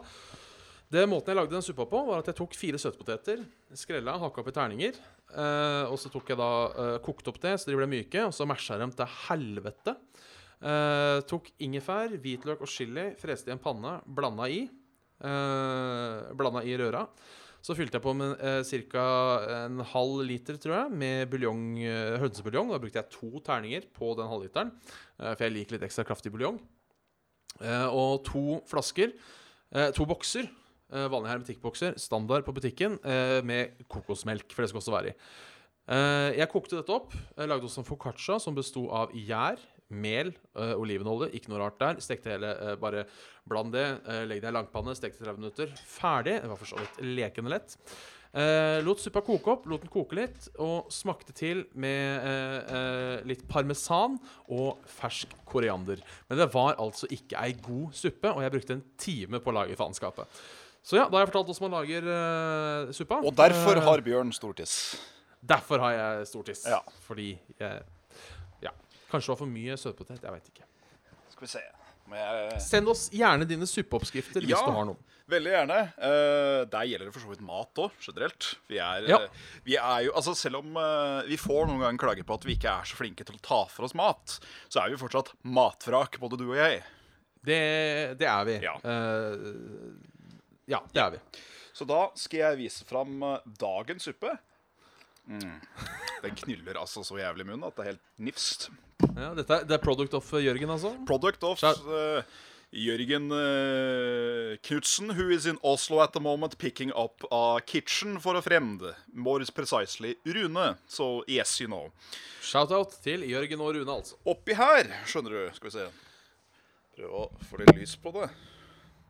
[0.91, 3.45] Det Måten jeg lagde den suppa på, var at jeg tok fire søtpoteter,
[3.75, 4.99] skrella, hakka opp i terninger.
[5.35, 8.35] Eh, og så tok jeg da uh, kokte opp det så de ble myke, og
[8.35, 9.97] så masha jeg dem til helvete.
[10.65, 14.65] Uh, tok ingefær, hvitløk og chili, freste i en panne, blanda i.
[15.25, 17.05] Uh, blanda i røra.
[17.65, 18.61] Så fylte jeg på med uh,
[18.93, 19.05] ca.
[19.65, 22.75] en halv liter, tror jeg, med buljong, eh, hønsebuljong.
[22.75, 24.73] Da brukte jeg to terninger på den halvliteren,
[25.17, 26.61] eh, for jeg liker litt ekstra kraftig buljong.
[27.63, 29.15] Eh, og to flasker,
[29.73, 34.83] eh, to bokser, eh, vanlige hermetikkbokser, standard på butikken, eh, med kokosmelk, for det skal
[34.83, 35.17] også være i.
[35.95, 37.13] Eh, jeg kokte dette opp.
[37.37, 41.31] Lagde også en foccaccia som besto av gjær, mel, eh, olivenolje.
[41.37, 42.01] Ikke noe rart der.
[42.01, 43.07] Stekte hele, eh, bare
[43.47, 44.01] bland det.
[44.09, 45.67] Eh, legg det i langpanne, stekte 30 minutter.
[45.87, 46.41] Ferdig.
[46.41, 47.77] Det var for så vidt lekende lett.
[48.35, 53.21] Eh, lot suppa koke opp, lot den koke litt, og smakte til med eh, eh,
[53.31, 54.19] litt parmesan
[54.51, 56.03] og fersk koriander.
[56.29, 59.55] Men det var altså ikke ei god suppe, og jeg brukte en time på å
[59.61, 60.27] lage faenskapet.
[60.85, 63.21] Så ja, da har jeg fortalt hvordan man lager uh, suppa.
[63.25, 64.75] Og derfor Eh, har Bjørn stortiss.
[65.45, 66.67] Derfor har jeg stortiss.
[66.69, 66.83] Ja.
[67.07, 67.81] Fordi jeg
[68.63, 68.71] Ja.
[69.11, 70.21] Kanskje det var for mye søtpotet.
[70.23, 70.69] Jeg veit ikke.
[71.33, 71.65] Skal vi se.
[72.15, 74.99] Jeg, Send oss gjerne dine suppeoppskrifter hvis du har noen.
[75.33, 75.79] veldig gjerne.
[75.97, 78.51] Uh, der gjelder det for så vidt mat òg, generelt.
[78.69, 79.19] Vi er, Ja.
[79.65, 82.59] vi er jo Altså, selv om uh, vi får noen ganger klager på at vi
[82.59, 84.37] ikke er så flinke til å ta for oss mat,
[84.69, 86.83] så er vi fortsatt matvrak, både du og jeg.
[87.45, 88.59] Det, det er vi.
[88.65, 88.77] Ja.
[88.85, 89.35] Eh,
[90.71, 91.21] ja, det er vi.
[91.75, 94.33] Så da skal jeg vise fram eh, dagens suppe.
[95.27, 95.61] Mm.
[96.23, 98.69] Den knyller altså så jævlig i munnen at det er helt nifst.
[99.03, 100.95] Ja, dette er, det er product of eh, Jørgen, altså?
[101.09, 102.23] Product of uh,
[102.75, 108.37] Jørgen uh, Knutsen, who is in Oslo at the moment picking up a kitchen for
[108.37, 108.83] a friend.
[109.13, 110.77] More precisely Rune.
[110.87, 111.91] So yes, you know.
[112.43, 114.17] Shout-out til Jørgen og Rune, altså.
[114.25, 115.89] Oppi her, skjønner du Skal vi se.
[116.95, 118.29] Prøve å få litt lys på det.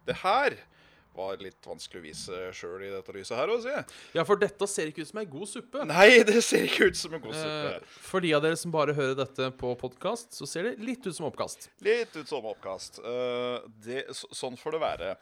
[0.09, 0.57] Det her
[1.15, 3.53] var litt vanskelig å vise sjøl i dette lyset her.
[3.55, 3.87] Også, jeg.
[4.17, 5.87] Ja, for dette ser ikke ut som ei god suppe.
[5.89, 7.73] Nei, det ser ikke ut som en god suppe.
[7.79, 11.07] Eh, for de av dere som bare hører dette på podkast, så ser det litt
[11.07, 11.69] ut som oppkast.
[11.87, 13.01] Litt ut som oppkast.
[13.05, 15.13] Eh, det, så, sånn får det være.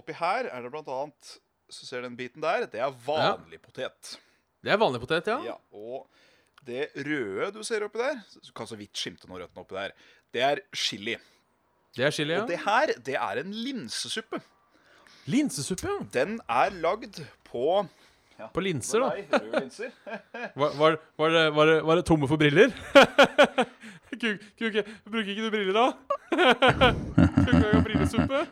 [0.00, 1.36] Oppi her er det blant annet
[1.70, 2.64] Så ser du den biten der?
[2.70, 4.16] Det er vanlig potet.
[4.64, 5.38] Det er vanlig potet, ja.
[5.52, 6.08] Ja, Og
[6.64, 9.92] det røde du ser oppi der, du kan så vidt skimte noe rødt oppi der,
[10.32, 11.18] det er chili.
[11.94, 14.40] Det er chili, Og det her, det er en linsesuppe.
[15.26, 15.98] Linsesuppe, ja.
[16.12, 17.86] Den er lagd på
[18.54, 19.38] På linser, da.
[19.60, 19.90] Linser.
[20.60, 22.72] Var, var, var, det, var, det, var det tomme for briller?
[24.20, 24.74] Kuk, kuk,
[25.10, 25.92] bruker ikke du briller, da?
[27.16, 28.46] Kuk, ikke har brillesuppe.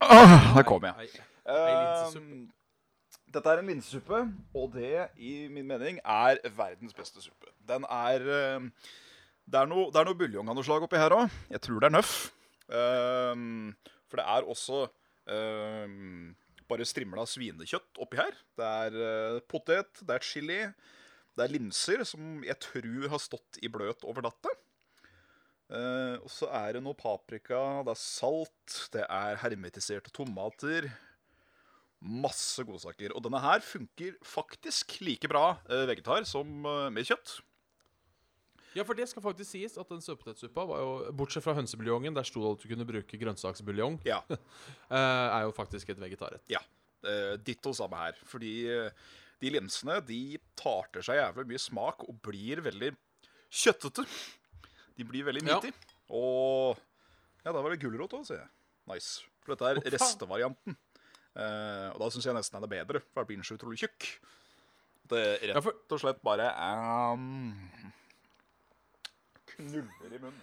[0.00, 0.94] Der kom jeg.
[1.00, 1.08] Ei,
[1.48, 2.61] ei linsesuppe.
[3.32, 4.18] Dette er en linsesuppe,
[4.52, 7.48] og det, i min mening, er verdens beste suppe.
[7.68, 8.26] Den er
[8.58, 8.68] um,
[9.48, 11.32] Det er noe, det noe buljong av noe slag oppi her òg.
[11.50, 12.16] Jeg tror det er nøff.
[12.68, 13.72] Um,
[14.08, 14.82] for det er også
[15.32, 16.34] um,
[16.68, 18.36] bare strimla svinekjøtt oppi her.
[18.58, 20.60] Det er uh, potet, det er chili,
[21.32, 24.52] det er linser som jeg tror har stått i bløt over natta.
[25.72, 30.90] Uh, og så er det noe paprika, det er salt, det er hermetiserte tomater.
[32.02, 33.12] Masse godsaker.
[33.14, 37.36] Og denne her funker faktisk like bra eh, vegetar som eh, med kjøtt.
[38.74, 42.24] Ja, for det skal faktisk sies at den søtpotetsuppa var jo Bortsett fra hønsebuljongen, der
[42.24, 46.44] sto det at du kunne bruke grønnsaksbuljong, Ja, eh, er jo faktisk et vegetarrett.
[46.52, 46.62] ja.
[47.42, 48.14] Ditto samme her.
[48.30, 48.52] Fordi
[49.42, 52.92] de linsene de tar til seg jævlig mye smak og blir veldig
[53.50, 54.04] kjøttete.
[54.94, 55.56] De blir veldig Ja.
[56.14, 56.78] Og
[57.42, 58.48] ja, da var det gulrot òg, sier jeg.
[58.92, 59.24] Nice.
[59.42, 60.76] For dette er Å, restevarianten.
[61.32, 63.80] Eh, og da syns jeg nesten den er bedre, for da blir den så utrolig
[63.80, 64.08] tjukk.
[65.12, 66.50] Det rett Ja, for, og slett bare
[67.12, 67.52] um,
[69.52, 70.42] knuller i munnen.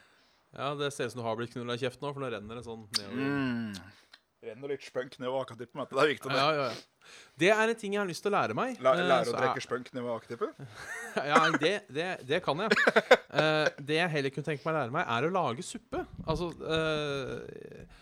[0.58, 2.60] ja, det ser ut som du har blitt knulla i kjeften nå, for nå renner
[2.60, 3.24] det sånn nedover.
[3.24, 3.98] Mm.
[4.50, 5.84] Renner litt spunk nedover akatippen.
[5.90, 6.32] Det er viktig.
[6.32, 6.40] det.
[6.40, 7.16] Ja, ja, ja.
[7.42, 8.78] Det er en ting jeg har lyst til å lære meg.
[8.86, 9.66] La, eh, lære å drikke jeg...
[9.66, 10.54] spunk nedover akatippen?
[11.32, 12.76] Ja, det, det, det kan jeg.
[13.34, 16.04] uh, det jeg heller kunne tenke meg å lære meg, er å lage suppe.
[16.30, 17.98] Altså eh,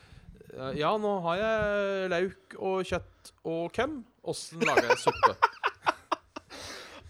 [0.77, 3.99] Ja, nå har jeg lauk og kjøtt og køm.
[4.27, 5.35] Åssen lager jeg suppe?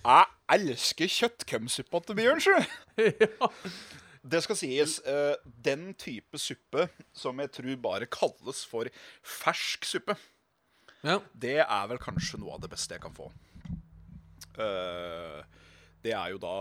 [0.08, 2.54] Jeg elsker kjøttkømsuppa til Bjørn, sjø.
[3.04, 3.50] ja.
[4.28, 5.34] Det skal sies, Uh,
[5.64, 8.88] den type suppe som jeg tror bare kalles for
[9.24, 10.16] fersk suppe,
[11.04, 11.18] ja.
[11.36, 13.28] det er vel kanskje noe av det beste jeg kan få.
[14.56, 15.44] Uh,
[16.06, 16.54] det er jo da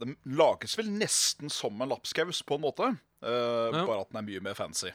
[0.00, 2.88] Den lages vel nesten som en lapskaus, på en måte.
[3.20, 3.84] Uh, Ja.
[3.84, 4.92] Bare at den er mye mer fancy.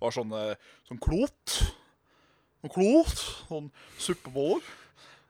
[0.00, 0.42] Du var sånne
[0.88, 1.56] sånn klot.
[2.62, 3.20] Sånn klot.
[3.50, 3.66] Noen
[4.00, 4.64] suppeboller.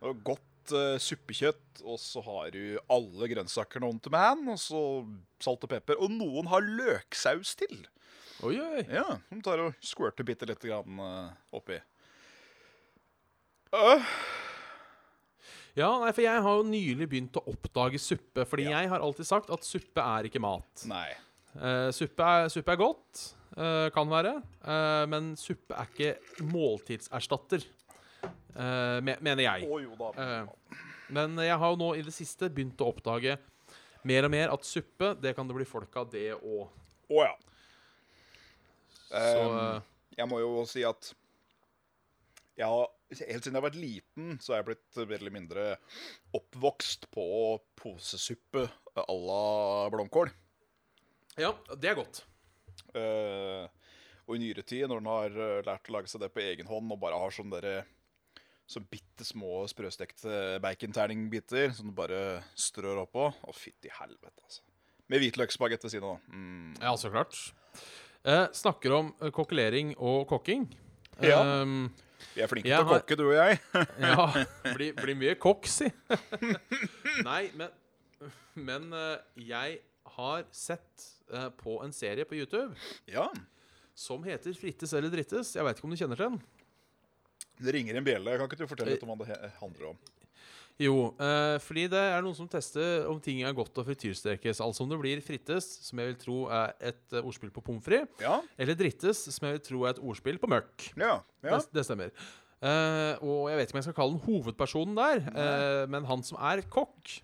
[0.07, 1.83] Og godt uh, suppekjøtt.
[1.83, 4.45] Og så har du alle grønnsakene on to man.
[4.55, 4.83] Og så
[5.43, 5.99] salt og pepper.
[5.99, 7.81] Og noen har løksaus til.
[8.47, 8.85] Oi, oi.
[8.89, 11.81] Ja, Som tar og squirter bitte lite grann uh, oppi.
[13.75, 14.07] Uh.
[15.79, 18.47] Ja, nei, for jeg har jo nylig begynt å oppdage suppe.
[18.49, 18.79] Fordi Ja.
[18.81, 20.87] jeg har alltid sagt at suppe er ikke mat.
[20.87, 21.09] nei.
[21.51, 23.21] Uh, suppe, er, suppe er godt,
[23.95, 27.65] kan være, eh, men suppe er ikke måltidserstatter,
[28.23, 29.67] eh, me mener jeg.
[29.67, 30.75] Eh,
[31.11, 33.37] men jeg har jo nå i det siste begynt å oppdage
[34.07, 36.69] mer og mer at suppe, det kan det bli folk av det òg.
[37.11, 37.35] Å ja.
[39.11, 39.81] Så eh,
[40.21, 41.13] jeg må jo si at
[42.61, 45.67] jeg har, helt siden jeg har vært liten, så har jeg blitt veldig mindre
[46.37, 47.25] oppvokst på
[47.81, 48.67] posesuppe
[49.01, 50.33] à la blomkål.
[51.41, 52.25] ja, det er godt.
[52.95, 53.69] Eh,
[54.31, 56.69] og i nyere tid, når den har eh, lært å lage seg det på egen
[56.71, 57.81] hånd, og bare har sånne derre
[58.71, 64.63] så bitte små sprøstekte baconterningbiter som du bare strør oppå Å, fytti helvete, altså.
[65.11, 66.21] Med hvitløksbagett ved siden av.
[66.31, 66.77] Mm.
[66.79, 67.35] Ja, så klart.
[68.23, 70.69] Eh, snakker om eh, kokkelering og kokking.
[71.19, 71.41] Ja.
[71.65, 71.89] Um,
[72.37, 73.59] Vi er flinke til å har- kokke, du og jeg.
[74.07, 74.29] Ja,
[74.77, 75.91] blir, bli mye kokk, si.
[77.27, 77.75] Nei, men,
[78.55, 79.17] men eh,
[79.51, 79.81] jeg
[80.17, 82.75] har sett eh, på en serie på YouTube
[83.11, 83.29] Ja.
[83.95, 85.55] som heter Frittes eller drittes.
[85.57, 86.41] Jeg veit ikke om du kjenner til den?
[87.61, 88.39] Det ringer en bjelle.
[88.39, 89.99] Kan ikke du fortelle litt om hva det he- handler om?
[90.81, 94.63] Jo, eh, fordi det er noen som tester om ting er godt å frityrstekes.
[94.65, 97.85] Altså om det blir frittes, som jeg vil tro er et eh, ordspill på pommes
[97.85, 98.39] frites, Ja.
[98.59, 100.87] eller drittes, som jeg vil tro er et ordspill på mørk.
[100.97, 101.19] Ja.
[101.45, 101.59] ja.
[101.59, 102.15] Det, det stemmer.
[102.65, 106.23] Eh, og jeg vet ikke om jeg skal kalle den hovedpersonen der, eh, men han
[106.25, 107.21] som er kokk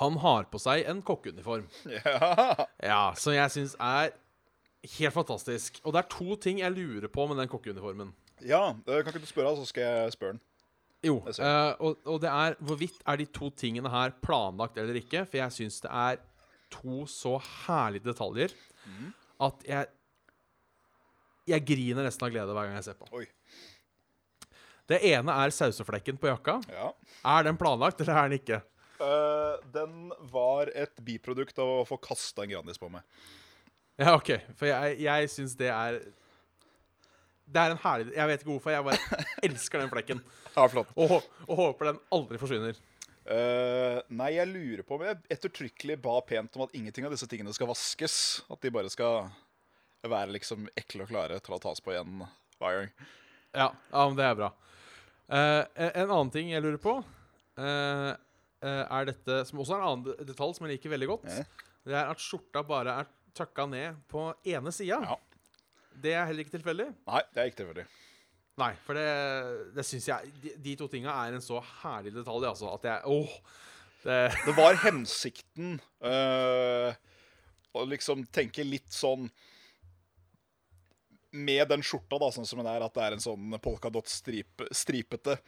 [0.00, 1.66] Han har på seg en kokkeuniform.
[1.98, 2.66] ja.
[2.82, 4.14] Ja, Som jeg syns er
[4.98, 5.78] helt fantastisk.
[5.84, 8.10] Og det er to ting jeg lurer på med den kokkeuniformen.
[8.42, 8.74] ja.
[8.86, 10.42] Kan ikke du spørre, så skal jeg spørre den.
[11.04, 15.26] Jo, uh, og, og det er hvorvidt er de to tingene her planlagt eller ikke.
[15.28, 16.22] For jeg syns det er
[16.72, 18.54] to så herlige detaljer
[18.86, 19.12] mm.
[19.46, 19.92] at jeg
[21.44, 23.06] Jeg griner nesten av glede hver gang jeg ser på.
[23.12, 23.26] Oi.
[24.88, 26.54] Det ene er sauseflekken på jakka.
[26.72, 26.86] Ja.
[27.20, 28.62] Er den planlagt, eller er den ikke?
[29.02, 33.02] Eh, den var et biprodukt av å få kasta en Grandis på meg.
[33.98, 34.34] Ja, OK.
[34.58, 36.00] For jeg, jeg syns det er
[37.46, 40.24] Det er en herlig Jeg vet ikke hvorfor, jeg bare elsker den flekken.
[40.54, 40.90] Ja, flott.
[40.98, 42.78] Og, og håper den aldri forsvinner.
[43.24, 47.28] Uh, nei, jeg lurer på om jeg ettertrykkelig ba pent om at ingenting av disse
[47.30, 48.16] tingene skal vaskes.
[48.52, 49.30] At de bare skal
[50.04, 52.20] være liksom ekle og klare til å tas på igjen
[52.60, 52.90] hver.
[53.54, 54.50] Ja, ja men det er bra.
[55.24, 56.98] Uh, en annen ting jeg lurer på,
[57.56, 58.10] eh,
[58.70, 61.28] er dette Som også er en annen detalj som jeg liker veldig godt.
[61.84, 65.00] Det er at skjorta bare er tøkka ned på ene sida.
[65.04, 65.18] Ja.
[65.94, 66.88] Det er heller ikke tilfeldig.
[67.06, 67.86] Nei, det er ikke tilfeldig.
[68.62, 69.06] Nei, for det,
[69.74, 73.10] det syns jeg de, de to tinga er en så herlig detalj, altså, at jeg
[73.10, 73.32] Åh!
[74.04, 76.94] Det, Det var hensikten eh,
[77.74, 79.26] å liksom tenke litt sånn
[81.34, 85.38] Med den skjorta, da, sånn som den er, at det er en sånn polkadott-stripete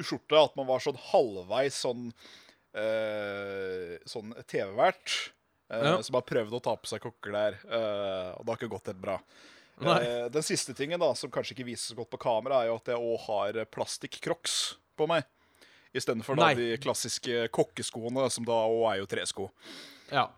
[0.00, 0.38] skjorte.
[0.38, 2.08] At man var sånn halvveis sånn
[2.78, 5.18] uh, Sånn TV-vert.
[5.68, 5.94] Uh, Ja.
[6.02, 8.34] Som har prøvd å ta på seg kokkeklær, der.
[8.38, 9.18] og det har ikke gått helt bra.
[9.78, 12.78] Eh, den siste tingen, da, som kanskje ikke vises så godt på kamera, er jo
[12.80, 14.56] at jeg òg har plastikk-crocs
[14.98, 15.26] på meg.
[15.96, 19.50] Istedenfor de klassiske kokkeskoene, som da òg er jo tresko.
[20.12, 20.28] ja.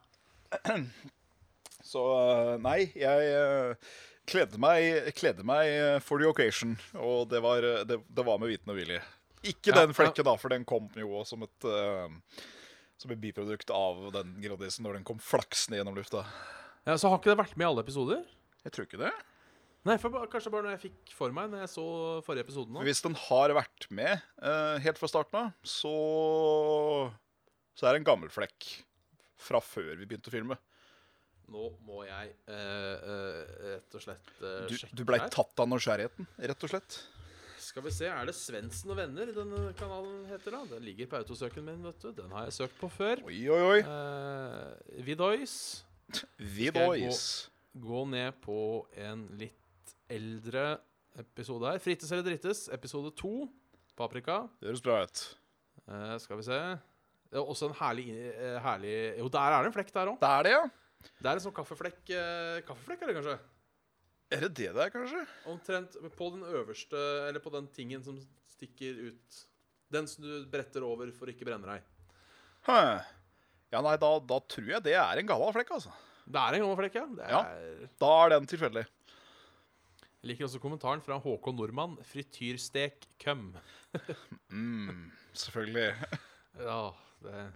[1.91, 3.95] Så eh, nei, jeg eh,
[4.29, 8.71] kledde meg, kledde meg for the occasion, og det var, det, det var med viten
[8.75, 9.01] og vilje.
[9.47, 12.13] Ikke den flekken, da, for den kom jo som et uh,
[13.01, 16.27] Som et biprodukt av den Grandisen når den kom flaksende gjennom lufta.
[16.85, 16.97] ja.
[17.01, 18.25] Så har ikke det vært med i alle episoder?
[18.67, 19.13] Jeg tror ikke det.
[19.89, 21.85] Nei, for, kanskje bare når jeg fikk for meg Når jeg så
[22.27, 22.83] forrige episode nå.
[22.85, 24.13] Hvis den har vært med
[24.45, 25.95] uh, helt fra starten av, så
[27.73, 28.69] Så er det en gammel flekk
[29.41, 30.59] fra før vi begynte å filme.
[31.51, 33.39] Nå må jeg uh, uh,
[33.73, 36.99] rett og slett uh, Du, sjekke du blei tatt av nysgjerrigheten, rett og slett.
[37.71, 40.65] Skal vi se, er det Svendsen og venner denne kanalen heter da?
[40.73, 42.09] Den ligger på autosøken min, vet du.
[42.17, 43.21] Den har jeg søkt på før.
[43.29, 43.77] Oi, oi, oi.
[43.85, 45.53] Eh, Vidois.
[46.57, 47.21] Vidois.
[47.79, 48.57] Gå ned på
[48.99, 50.65] en litt eldre
[51.23, 51.79] episode her.
[51.85, 53.47] Frittes eller drittes, episode to.
[53.95, 54.41] Paprika.
[54.59, 55.23] Det høres bra ut.
[55.87, 56.61] Eh, skal vi se.
[57.31, 60.19] Det er også en herlig, eh, herlig Jo, der er det en flekk der òg.
[60.19, 60.67] Det er det, ja.
[61.23, 62.03] Det er en sånn kaffeflekk.
[62.19, 63.39] Eh, kaffeflekk er det kanskje?
[64.31, 65.23] Er det det det er, kanskje?
[65.51, 68.19] Omtrent på den øverste Eller på den tingen som
[68.53, 69.41] stikker ut.
[69.91, 71.83] Den som du bretter over for å ikke brenne deg.
[72.69, 72.77] Hæ.
[73.73, 75.91] Ja, nei, da, da tror jeg det er en gammel flekk, altså.
[76.31, 77.07] Det er en gammel flekk, ja.
[77.19, 77.41] Det Ja.
[77.43, 78.85] er, Da er den tilfeldig.
[80.21, 81.97] Jeg liker også kommentaren fra Håkon Nordmann.
[82.05, 83.55] Frityrstek køm.
[84.53, 85.95] Mm, selvfølgelig.
[86.61, 86.93] Ja,
[87.25, 87.51] det er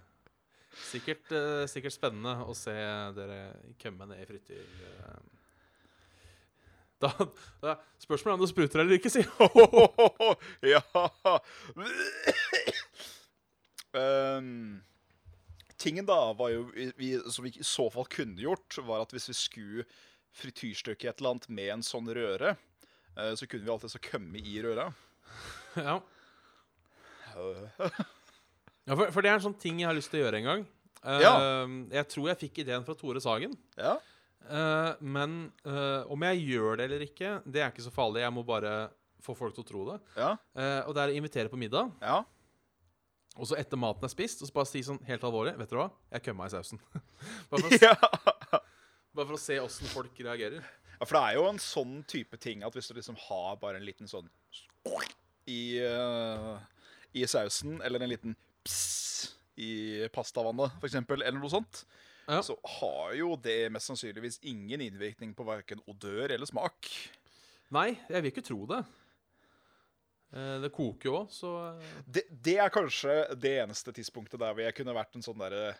[0.89, 2.73] sikkert, eh, sikkert spennende å se
[3.15, 3.39] dere
[3.79, 4.65] kømme ned i frityr.
[7.03, 7.09] Da,
[7.61, 9.23] da Spørsmålet er om det spruter eller ikke, si.
[10.73, 10.79] ja
[13.93, 14.81] um,
[15.77, 16.65] Tingen da var jo
[16.97, 19.87] vi, Som vi i så fall kunne gjort, var at hvis vi skulle
[20.35, 22.55] frityrstykke et eller annet med en sånn røre,
[23.15, 24.89] uh, så kunne vi alltid så kømme i røra.
[25.79, 25.99] Ja.
[28.85, 30.45] Ja, for, for det er en sånn ting jeg har lyst til å gjøre en
[30.45, 30.59] gang.
[31.01, 31.31] Uh, Ja.
[31.89, 33.55] Jeg tror jeg fikk ideen fra Tore Sagen.
[33.79, 33.95] Ja.
[34.45, 38.23] Eh, men uh, om jeg gjør det eller ikke, det er ikke så farlig.
[38.25, 38.75] Jeg må bare
[39.25, 39.97] få folk til å tro det.
[40.19, 40.31] Ja.
[40.57, 42.19] Uh, og det er å invitere på middag, ja.
[43.39, 45.85] og så etter maten er spist, og så bare si sånn helt alvorlig Vet dere
[45.85, 45.89] hva?
[46.13, 46.81] Jeg kømma i sausen.
[47.49, 48.61] bare, for å, ja.
[49.17, 50.61] bare for å se åssen folk reagerer.
[50.95, 53.81] Ja, for det er jo en sånn type ting at hvis du liksom har bare
[53.81, 54.29] en liten sånn
[55.51, 55.81] i,
[57.17, 61.83] i sausen, eller en liten pss i pastavannet, eksempel, eller noe sånt,
[62.27, 62.41] Ja.
[62.43, 66.89] så har jo det mest sannsynligvis ingen innvirkning på hverken odør eller smak.
[67.75, 68.83] Nei, jeg vil ikke tro det.
[70.35, 74.55] Eh, det koker jo òg, så eh, Det, det er kanskje det eneste tidspunktet der
[74.55, 75.75] hvor jeg kunne vært en sånn derre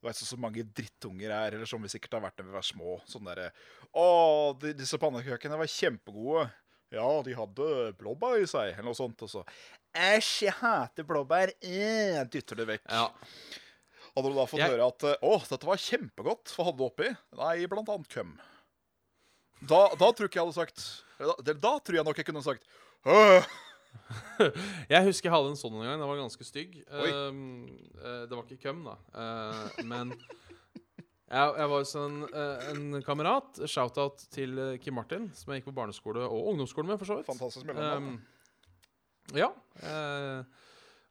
[0.00, 2.56] Du vet sånn så mange drittunger er, eller som vi sikkert har vært når vi
[2.56, 2.96] var små.
[3.08, 3.50] Sånn derre
[3.92, 4.06] Å,
[4.60, 6.48] de, disse pannekakene var kjempegode.
[6.94, 9.22] Ja, de hadde blåbær i seg, eller noe sånt.
[9.26, 9.44] Og så
[9.96, 11.54] Æsj, jeg hater blåbær.
[11.64, 12.84] Eh, dytter det vekk.
[12.92, 13.06] Ja.
[14.16, 16.54] Hadde du da fått Jeg- høre at eh, Å, dette var kjempegodt.
[16.56, 17.10] Hva hadde du oppi?
[17.36, 18.34] Nei, blant annet køm.
[19.60, 20.82] Da, da tror ikke jeg hadde sagt
[21.16, 22.66] da, da tror jeg nok jeg kunne sagt
[23.08, 23.46] «Åh,
[24.92, 26.00] Jeg husker jeg hadde en sånn en gang.
[26.02, 26.74] Den var ganske stygg.
[26.92, 27.64] Um,
[27.96, 28.96] det var ikke køm, da.
[29.16, 33.62] Uh, men jeg, jeg var hos en, en kamerat.
[33.64, 37.28] Shout-out til Kim Martin, som jeg gikk på barneskole og ungdomsskole med, for så vidt.
[37.30, 38.12] Fantastisk mellomnavn.
[38.12, 39.48] Um, ja.
[39.82, 40.65] eh,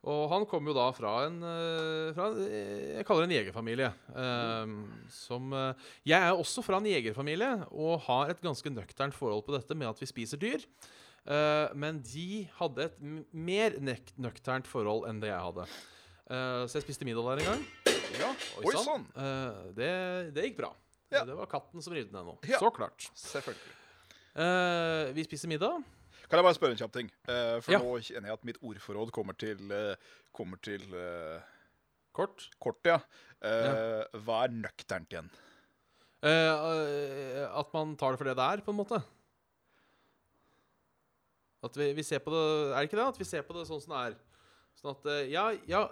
[0.05, 3.37] og han kom jo da fra en, eh, fra, en, eh, Jeg kaller det en
[3.39, 3.89] jegerfamilie.
[4.13, 4.75] Um,
[5.09, 5.49] som
[6.05, 9.89] Jeg er også fra en jegerfamilie og har et ganske nøkternt forhold på dette med
[9.89, 10.61] at vi spiser dyr.
[11.25, 12.97] Uh, men de hadde et
[13.33, 15.65] mer nøkternt forhold enn det jeg hadde.
[16.29, 17.65] Uh, så jeg spiste middag der en gang.
[18.19, 18.29] Ja.
[18.61, 18.85] Oi sann.
[18.85, 19.07] sann.
[19.17, 19.89] Eh, det,
[20.35, 20.69] det gikk bra.
[21.11, 21.23] Ja.
[21.25, 22.37] Det var katten som rivde ned nå.
[22.47, 22.61] Ja.
[22.61, 23.09] Så klart.
[23.17, 23.73] Selvfølgelig.
[25.15, 25.83] Vi spiser middag.
[26.29, 27.09] Kan jeg bare spørre en kjapp ting?
[27.29, 27.79] Uh, for Ja.
[27.81, 29.95] nå kjenner jeg at mitt ordforråd kommer til, uh,
[30.33, 31.41] kommer til uh,
[32.15, 32.47] Kort.
[32.63, 32.99] kort, ja.
[33.43, 33.71] ja.
[34.23, 35.27] Hva er nøkternt igjen?
[36.23, 39.01] At man tar det for det det er, på en måte.
[41.65, 43.09] At vi, vi ser på det Er det ikke det?
[43.09, 44.15] At vi ser på det sånn som det er.
[44.79, 45.83] Sånn at Ja, ja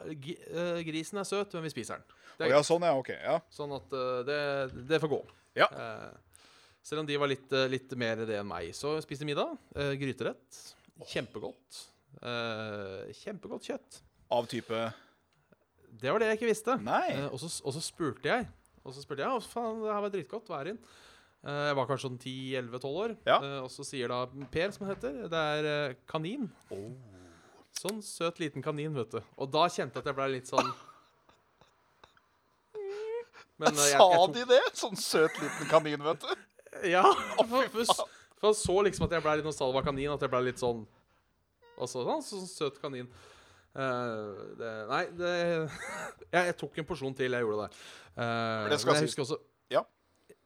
[0.87, 2.07] grisen er søt, men vi spiser den.
[2.37, 2.95] Det er, er ja, sånn, ja.
[2.95, 3.11] OK.
[3.19, 3.37] Ja.
[3.51, 3.99] Sånn at
[4.31, 4.39] det,
[4.87, 5.21] det får gå.
[5.59, 5.67] Ja.
[5.67, 6.32] Eh,
[6.83, 8.73] selv om de var litt, eh, litt mer det enn meg.
[8.75, 9.55] Så spiste middag.
[9.75, 10.59] Uh, gryterett.
[11.07, 11.79] Kjempegodt.
[12.19, 14.01] Uh, kjempegodt kjøtt.
[14.33, 14.81] Av type
[16.01, 16.75] Det var det jeg ikke visste.
[16.75, 18.49] Eh, og, så, og så spurte jeg.
[18.83, 20.85] Og så spurte jeg, «Å, faen, det her var dritgodt, hva er det inn?
[21.43, 23.13] Jeg var kanskje sånn 10-11-12 år.
[23.27, 23.37] Ja.
[23.65, 26.47] Og så sier da Per, som han heter, det er kanin.
[26.71, 26.93] Oh.
[27.75, 29.19] Sånn søt liten kanin, vet du.
[29.35, 30.69] Og da kjente jeg at jeg ble litt sånn
[33.59, 34.63] Men jeg, Sa jeg tok, de det?
[34.79, 36.31] Sånn søt liten kanin, vet du.
[36.93, 37.03] Ja.
[37.37, 38.07] For, for,
[38.39, 40.11] for han så liksom at jeg ble litt nostalgisk av kanin.
[40.15, 40.83] At jeg ble litt sånn
[41.77, 43.09] Og så sånn, sånn søt kanin.
[43.73, 45.33] Uh, det, nei, det
[46.35, 47.33] jeg, jeg tok en porsjon til.
[47.33, 47.83] Jeg gjorde det.
[48.17, 49.39] Uh, det skal men jeg husker også
[49.73, 49.85] Ja.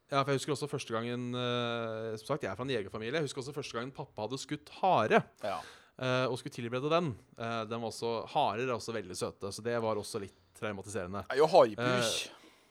[0.07, 3.19] Ja, for jeg husker også første gangen uh, Som sagt, jeg er fra en jegerfamilie.
[3.19, 5.19] Jeg husker også første gangen pappa hadde skutt hare.
[5.43, 5.57] Ja.
[5.97, 7.07] Uh, og skulle tilberede den.
[7.41, 11.23] Eh, den var også, Harer er også veldig søte, så det var også litt traumatiserende.
[11.25, 12.11] Det er jo haipus.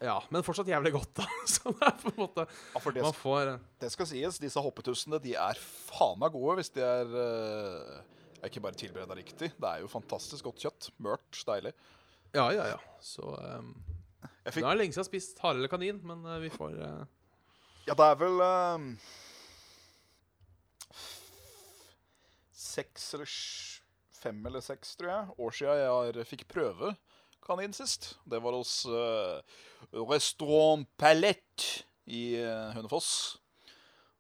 [0.04, 1.24] Ja, Men fortsatt jævlig godt, da.
[1.54, 4.61] Så det er på en måte Ja, det, Man får eh, det skal sies, disse
[4.61, 7.16] hoppetussene de er faen meg gode hvis de er
[8.46, 9.50] er ikke bare tilbereda riktig.
[9.56, 10.88] Det er jo fantastisk godt kjøtt.
[11.02, 11.72] Mørt, deilig.
[12.35, 12.80] Ja, ja, ja.
[13.02, 13.72] Så um,
[14.22, 16.50] Jeg Det fikk, er lenge siden jeg har spist hare eller kanin, men uh, vi
[16.52, 17.06] får uh...
[17.88, 18.90] ja, det er vel um,
[22.66, 23.30] Seks eller
[24.16, 26.92] fem eller seks, tror jeg, år siden jeg fikk prøve
[27.46, 28.14] kanin sist.
[28.26, 29.40] Det var hos uh,
[29.94, 33.11] Restaurant Palette i uh, Hønefoss.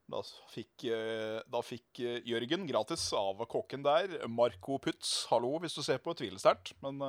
[0.06, 0.20] Da
[0.52, 4.12] fikk, eh, da fikk Jørgen gratis av kokken der.
[4.30, 6.76] Marco Putz, hallo hvis du ser på, tviler sterkt.
[6.78, 7.02] Men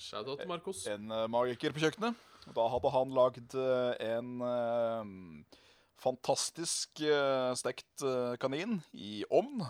[0.00, 0.86] Shout-out til Marcos.
[0.88, 2.16] en magiker på kjøkkenet.
[2.56, 3.58] Da hadde han lagd
[4.08, 4.32] en
[6.00, 7.04] fantastisk
[7.60, 8.06] stekt
[8.40, 9.68] kanin i ovn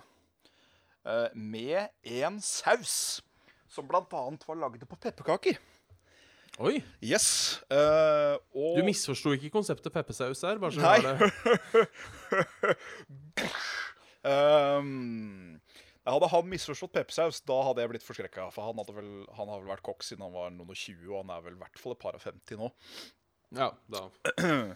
[1.35, 3.19] med en saus
[3.69, 5.59] som annet var lagd på pepperkaker.
[6.59, 6.81] Oi!
[7.05, 7.61] Yes.
[7.71, 10.59] Uh, og Du misforsto ikke konseptet peppersaus her?
[10.59, 10.99] Bare så Nei.
[11.05, 11.19] det.
[14.33, 15.61] um,
[16.09, 18.49] Hadde han misforstått peppersaus, da hadde jeg blitt forskrekka.
[18.55, 21.05] For han, hadde vel, han har vel vært kokk siden han var noen og 20,
[21.11, 22.71] og han er vel i hvert fall et par og 50 nå.
[23.59, 24.03] Ja, da.
[24.41, 24.73] Uh,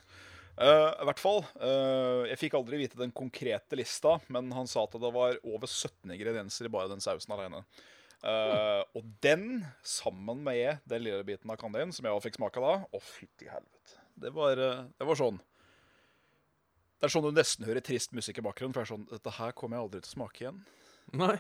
[1.03, 1.41] I hvert fall.
[1.57, 5.67] Uh, jeg fikk aldri vite den konkrete lista, men han sa at det var over
[5.67, 7.65] 17 ingredienser i bare den sausen alene.
[8.23, 12.75] Eh, og den, sammen med den lille biten av kandelen som jeg fikk smake da
[12.87, 13.97] Å, fytti helvete.
[14.23, 15.41] Det var, eh, det var sånn
[17.01, 18.77] Det er sånn du nesten hører trist musikk i bakgrunnen.
[18.77, 20.63] For det er sånn Dette her kommer jeg aldri til å smake igjen.
[21.19, 21.35] Nei.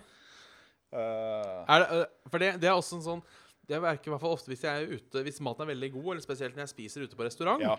[0.92, 3.20] Uh, Er det, for det, det er også en sånn
[3.64, 6.08] Det merker i hvert fall ofte hvis jeg er ute Hvis maten er veldig god,
[6.12, 7.62] eller spesielt når jeg spiser ute på restaurant.
[7.62, 7.78] ja.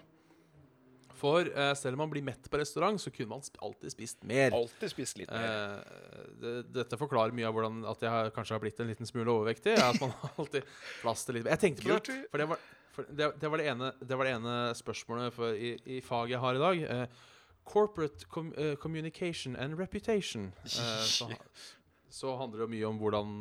[1.23, 4.25] For eh, selv om man blir mett på restaurant, så kunne man sp alltid spist
[4.27, 4.51] mer.
[4.57, 5.79] Alltid spist litt mer.
[5.79, 9.07] Eh, det, dette forklarer mye av hvordan at jeg har, kanskje har blitt en liten
[9.07, 9.77] smule overvektig.
[9.77, 10.11] er At man
[10.41, 10.67] alltid
[11.01, 13.69] plass til litt Jeg tenkte på det, for det var, for det, det, var det,
[13.71, 16.83] ene, det var det ene spørsmålet for, i, i faget jeg har i dag.
[16.97, 17.23] Eh,
[17.63, 20.51] corporate com, eh, communication and reputation.
[20.65, 21.31] Eh, så,
[22.19, 23.33] så handler det mye om hvordan,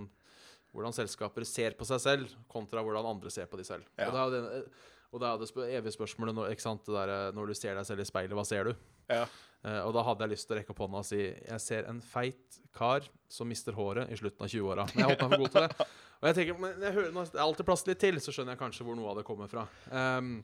[0.71, 3.91] hvordan selskaper ser på seg selv, kontra hvordan andre ser på de selv.
[3.99, 4.07] Ja.
[4.07, 4.65] Og det er jo det,
[5.13, 6.53] og da er det evige spørsmålet når,
[6.89, 8.73] der, eh, når du ser deg selv i speilet, hva ser du?
[9.13, 9.27] Ja.
[9.63, 11.87] Uh, og da hadde jeg lyst til å rekke opp hånda og si jeg ser
[11.87, 14.87] en feit kar som mister håret i slutten av 20-åra.
[14.91, 15.87] Men jeg holdt meg for god til det.
[16.23, 18.55] Og jeg tenker, men jeg hører, når det er alltid plass litt til, så skjønner
[18.55, 19.65] jeg kanskje hvor noe av det kommer fra.
[19.91, 20.37] Um,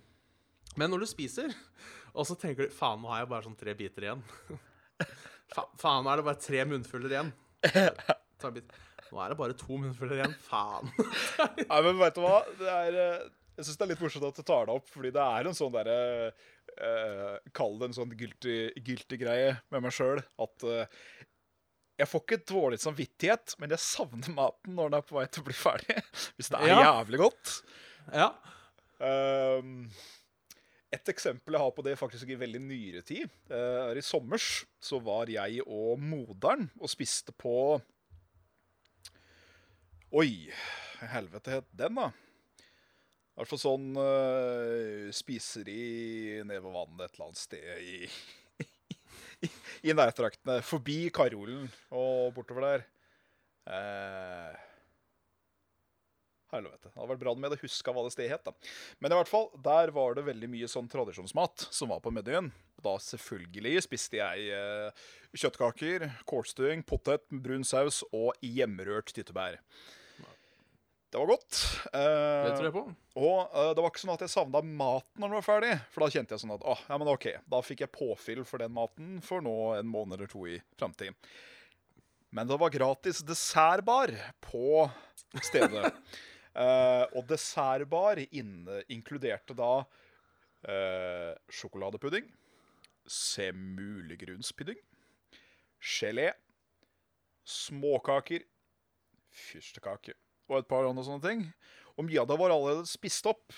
[0.75, 1.55] men når du spiser,
[2.11, 4.25] og så tenker du faen, nå har jeg bare sånn tre biter igjen.
[5.55, 7.31] Fa faen, nå er det bare tre munnfuller igjen.
[7.63, 8.75] Ta en bit.
[9.09, 10.35] Nå er det bare to munnfuller igjen.
[10.49, 10.91] Faen.
[11.71, 12.41] Nei, men vet du hva?
[12.59, 15.11] Det er, eh, jeg syns det er litt morsomt at du tar det opp, fordi
[15.15, 15.97] det er en sånn derre
[16.31, 20.21] uh, Kall det en sånn guilty, guilty greie med meg sjøl.
[20.39, 20.85] At uh,
[21.99, 25.43] jeg får ikke dårlig samvittighet, men jeg savner maten når den er på vei til
[25.43, 25.99] å bli ferdig.
[26.39, 26.79] Hvis det er Ja.
[26.87, 27.57] jævlig godt.
[28.15, 28.29] Ja.
[29.03, 29.73] Ehm,
[30.95, 34.63] et eksempel jeg har på det faktisk i veldig nyere tid, eh, er i sommers
[34.81, 37.57] så var jeg og moderen og spiste på
[40.17, 40.49] Oi,
[41.13, 42.07] helvete het den, da?
[43.39, 47.99] Hvert fall sånn uh, spiseri nede ved vannet et eller annet sted i
[49.47, 49.51] i,
[49.87, 50.59] i nærtraktene.
[50.67, 52.89] Forbi Karolen og bortover der.
[53.69, 54.57] Uh,
[56.55, 56.89] helvete.
[56.89, 58.49] Det hadde vært bra om jeg hadde huska hva det stedet het.
[58.49, 58.73] da.
[58.99, 62.51] Men i hvert fall, der var det veldig mye sånn tradisjonsmat som var på menyen.
[62.85, 69.59] Da selvfølgelig spiste jeg eh, kjøttkaker, kålstuing, potet med brun saus og hjemmerørt tyttebær.
[71.09, 71.59] Det var godt.
[71.89, 72.83] Eh, Det tror jeg på.
[73.17, 75.71] og eh, det var ikke sånn at jeg savna maten når den var ferdig.
[75.95, 78.61] For da kjente jeg sånn at åh, ja, men OK, da fikk jeg påfyll for
[78.61, 81.17] den maten for nå en måned eller to i framtiden.
[82.37, 84.13] Men det var gratis dessertbar
[84.45, 84.89] på
[85.45, 85.93] stedet.
[86.59, 89.85] Eh, og dessertbar inne, inkluderte da
[90.67, 92.25] eh, sjokoladepudding,
[93.07, 94.81] semulegrunnspudding,
[95.79, 96.33] gelé,
[97.47, 98.43] småkaker,
[99.31, 100.17] fyrstekake
[100.49, 101.45] og et par andre sånne ting.
[101.99, 103.55] Og mye av det var allerede spist opp.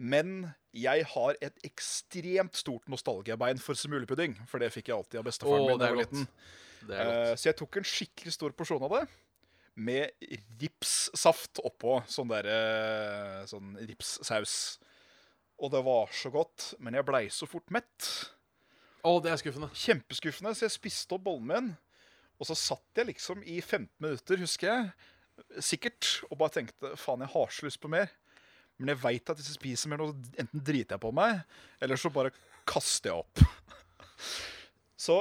[0.00, 4.38] Men jeg har et ekstremt stort nostalgiabein for smulepudding.
[4.48, 6.28] For det fikk jeg alltid av bestefaren min da jeg var liten.
[6.88, 9.02] Eh, så jeg tok en skikkelig stor porsjon av det.
[9.80, 10.30] Med
[10.62, 11.98] ripssaft oppå.
[12.08, 14.54] Sånn derre Sånn ripssaus.
[15.60, 16.72] Og det var så godt.
[16.80, 18.08] Men jeg blei så fort mett.
[19.04, 19.68] Å, det er skuffende.
[19.76, 20.54] Kjempeskuffende.
[20.56, 21.70] Så jeg spiste opp bollen min.
[22.40, 25.08] Og så satt jeg liksom i 15 minutter, husker jeg,
[25.62, 28.10] sikkert, og bare tenkte faen, jeg har så lyst på mer.
[28.80, 30.08] Men jeg veit at hvis jeg spiser mer nå,
[30.40, 31.42] enten driter jeg på meg,
[31.84, 32.32] eller så bare
[32.68, 33.44] kaster jeg opp.
[35.00, 35.14] Så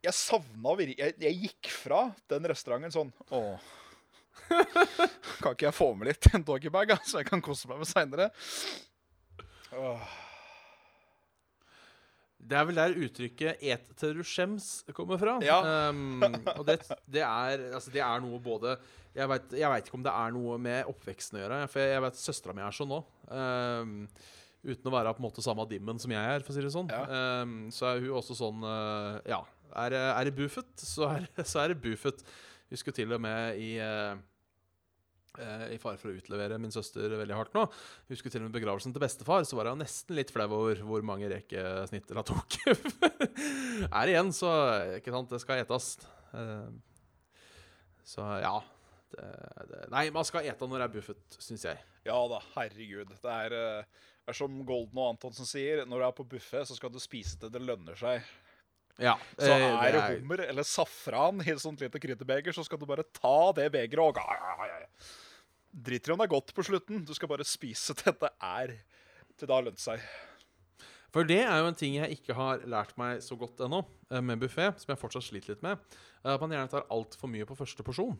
[0.00, 1.98] jeg savna virkelig jeg, jeg gikk fra
[2.32, 3.66] den restauranten sånn Åh.
[4.48, 8.30] Kan ikke jeg få med litt en doggybag, så jeg kan kose meg med seinere?
[12.38, 15.36] Det er vel der uttrykket 'et til du skjems' kommer fra.
[15.44, 15.58] Ja.
[15.90, 16.22] Um,
[16.56, 18.78] og det, det, er, altså det er noe både
[19.18, 21.60] Jeg vet, ikke om det er noe med oppveksten å gjøre.
[21.72, 23.00] For jeg vet søstera mi er sånn nå.
[23.28, 23.92] Um,
[24.68, 26.74] uten å være på en måte samme dimmen som jeg er, for å si det
[26.74, 26.90] sånn.
[26.92, 27.04] Ja.
[27.42, 29.42] Um, så er hun også sånn uh, Ja,
[29.84, 32.24] er, er det Buffet, så er, så er det Buffet.
[32.72, 34.18] Husker til og med i uh,
[35.70, 37.64] i fare for å utlevere min søster veldig hardt nå.
[38.10, 41.04] Husker til og med begravelsen til bestefar, så var jeg nesten litt flau over hvor
[41.06, 42.56] mange rekesnitter han tok.
[43.86, 44.50] er det igjen, så
[44.98, 45.92] ikke sant, det skal etes.
[46.34, 46.66] Eh,
[48.08, 48.56] så ja.
[49.14, 49.28] Det,
[49.70, 51.80] det, nei, man skal ete når det er buffet, syns jeg.
[52.08, 53.14] Ja da, herregud.
[53.22, 56.76] Det er, eh, er som Golden og Antonsen sier, når du er på buffé, så
[56.76, 58.26] skal du spise til det lønner seg.
[58.98, 62.80] Ja, Så eh, er det hummer eller safran i et sånt lite krydderbeger, så skal
[62.80, 64.18] du bare ta det begeret og
[65.70, 67.04] Driter i om det er godt på slutten.
[67.06, 68.72] Du skal bare spise til det er
[69.38, 70.02] til det har lønt seg.
[71.14, 73.80] For det er jo en ting jeg ikke har lært meg så godt ennå
[74.10, 75.78] eh, med buffé, som jeg fortsatt sliter litt med.
[76.24, 78.18] eh, At man gjerne tar altfor mye på første porsjon.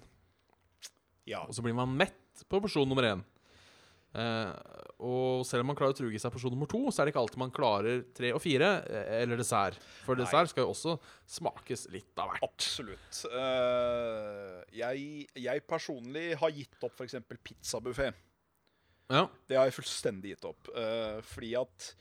[1.28, 1.44] Ja.
[1.46, 3.24] Og så blir man mett på porsjon nummer én.
[4.16, 4.52] Eh,
[5.04, 7.22] og selv om man klarer å truge seg porsjon nummer to, så er det ikke
[7.22, 9.78] alltid man klarer tre og fire, eh, eller dessert.
[10.06, 10.24] For Nei.
[10.24, 10.96] dessert skal jo også
[11.38, 12.48] smakes litt av hvert.
[12.48, 13.20] Absolutt.
[13.28, 17.20] Uh, jeg, jeg personlig har gitt opp f.eks.
[17.44, 18.10] pizzabuffé.
[19.12, 19.24] Ja.
[19.48, 20.72] Det har jeg fullstendig gitt opp.
[20.74, 21.92] Uh, fordi at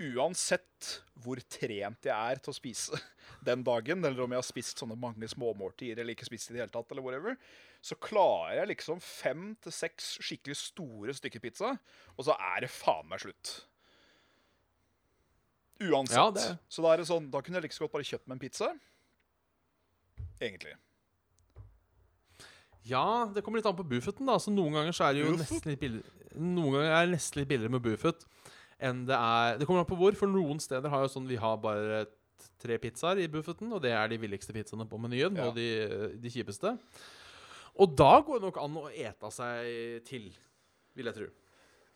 [0.00, 2.96] uansett hvor trent jeg er til å spise
[3.48, 6.64] den dagen, eller om jeg har spist sånne mange småmåltider eller ikke spist i det
[6.64, 7.36] hele tatt, eller whatever,
[7.80, 11.70] så klarer jeg liksom fem til seks skikkelig store stykker pizza,
[12.16, 13.54] og så er det faen meg slutt.
[15.80, 16.36] Uansett.
[16.44, 18.36] Ja, Så da er det sånn, da kunne jeg like så godt bare kjøpt meg
[18.36, 18.68] en pizza.
[20.40, 20.74] Egentlig.
[22.88, 23.04] ja,
[23.34, 24.36] det kommer litt an på buffeten, da.
[24.40, 25.50] Så noen ganger så er det jo Buffet?
[25.50, 26.00] nesten litt billig
[26.40, 28.24] Noen ganger er det nesten litt billigere med buffet
[28.80, 31.36] enn det er Det kommer an på hvor, for noen steder har jo sånn Vi
[31.42, 32.06] har bare
[32.60, 35.48] tre pizzaer i buffeten, og det er de billigste pizzaene på menyen, Ja.
[35.50, 35.66] og de,
[36.16, 36.72] de kjipeste.
[37.80, 40.26] Og da går det nok an å ete seg til,
[40.98, 41.28] vil jeg tro.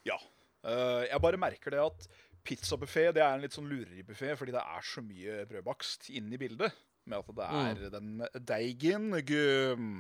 [0.09, 0.17] Ja.
[0.65, 2.07] Eh, jeg bare merker det at
[2.45, 6.41] pizzabuffé det er en litt sånn lureribuffé fordi det er så mye brødbakst inne i
[6.41, 6.73] bildet.
[7.05, 9.91] Med at det er den deigen gum.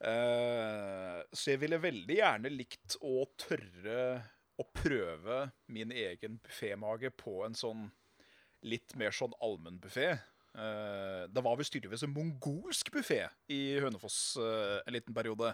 [0.00, 4.00] Eh, så jeg ville veldig gjerne likt å tørre
[4.56, 5.42] å prøve
[5.72, 7.90] min egen buffémage på en sånn
[8.64, 10.14] litt mer sånn allmennbuffé.
[10.56, 15.52] Uh, det var visst tydeligvis en mongolsk buffé i Hønefoss eh, en liten periode.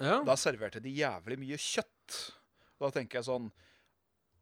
[0.00, 0.22] Ja.
[0.24, 2.18] Da serverte de jævlig mye kjøtt.
[2.78, 3.50] Og da tenker jeg sånn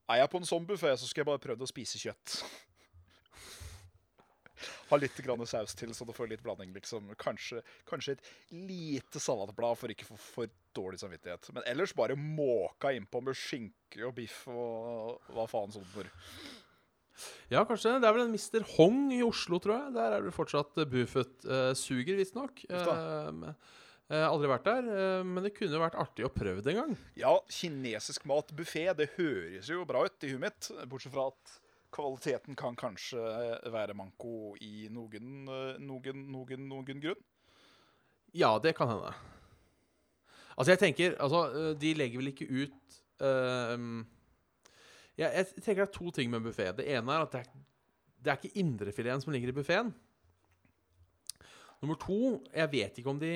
[0.09, 2.38] Er jeg på en sånn buffé, så skal jeg bare prøve å spise kjøtt.
[4.91, 7.12] Ha litt grann saus til, så du får litt blanding, liksom.
[7.20, 11.51] Kanskje, kanskje et lite salatblad for ikke å få for dårlig samvittighet.
[11.55, 16.11] Men ellers bare måka innpå med skinke og biff og hva faen sånt for.
[17.53, 17.97] Ja, kanskje.
[18.01, 18.64] Det er vel en Mr.
[18.77, 19.95] Hong i Oslo, tror jeg.
[19.97, 22.62] Der er det fortsatt uh, Buffett uh, suger, visstnok.
[22.71, 23.51] Uh,
[24.11, 26.95] uh, aldri vært der, uh, men det kunne vært artig å prøve det en gang.
[27.18, 30.71] Ja, kinesisk mat, buffé, det høres jo bra ut i huet mitt.
[30.91, 31.59] Bortsett fra at
[31.95, 33.18] kvaliteten kan kanskje
[33.75, 35.43] være manko i noen,
[35.83, 37.27] noen, noen, noen grunn.
[38.37, 39.11] Ja, det kan hende.
[40.55, 43.75] Altså, jeg tenker Altså, de legger vel ikke ut uh,
[45.21, 46.71] jeg, jeg tenker det er to ting med buffé.
[46.77, 47.64] Det ene er at det er,
[48.21, 49.93] det er ikke indrefileten som ligger i buffeen.
[51.81, 53.35] Nummer to Jeg vet ikke om de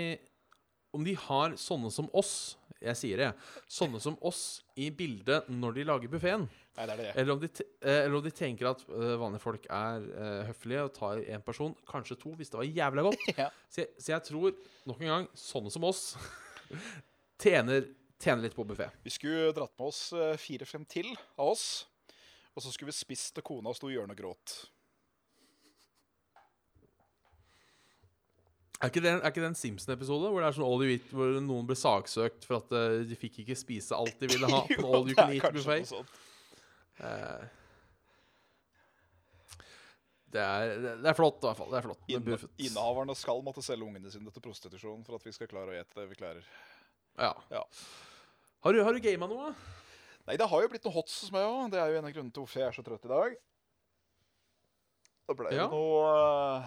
[0.95, 2.55] om de har sånne som oss
[2.85, 3.31] Jeg sier det.
[3.71, 6.45] Sånne som oss i bildet når de lager buffeen.
[6.77, 6.91] Er.
[7.15, 7.49] Eller om de,
[7.81, 11.73] eller om de tenker at uh, vanlige folk er uh, høflige og tar én person,
[11.89, 13.27] kanskje to, hvis det var jævla godt.
[13.41, 13.47] Ja.
[13.71, 14.59] Så, jeg, så jeg tror,
[14.91, 16.03] nok en gang, sånne som oss
[17.43, 17.87] tjener,
[18.25, 18.89] tjener litt på buffé.
[19.05, 20.07] Vi skulle dratt med oss
[20.41, 21.67] fire-fem til av oss.
[22.55, 24.55] Og så skulle vi spist til kona sto i hjørnet og gråt.
[28.85, 31.11] Er ikke det, er ikke det en Simpson-episode hvor det er sånn all you eat,
[31.15, 34.61] hvor noen ble saksøkt for at uh, de fikk ikke spise alt de ville ha
[34.69, 35.79] på en all you can eat-buffé?
[35.89, 36.11] sånt
[40.35, 41.71] det, er, det er flott, i hvert fall.
[41.71, 42.01] Det er flott.
[42.11, 45.77] Inne, innehaverne skal måtte selge ungene sine til prostitusjon for at vi skal klare å
[45.79, 46.49] ete det vi klarer.
[47.15, 47.31] Ja.
[47.55, 47.63] Ja.
[48.65, 49.51] Har du, har du gama noe?
[50.25, 51.67] Nei, det har jo blitt noe hots hos meg òg.
[51.75, 53.35] Det er jo en av grunnene til hvorfor jeg er så trøtt i dag.
[55.29, 55.67] Det ble Ja.
[55.69, 56.63] jo noe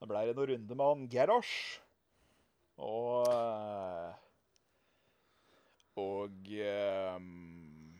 [0.00, 1.80] Det ble noe runde med han Gerosh.
[2.80, 4.12] Og eh,
[6.00, 6.52] Og
[7.16, 7.96] um,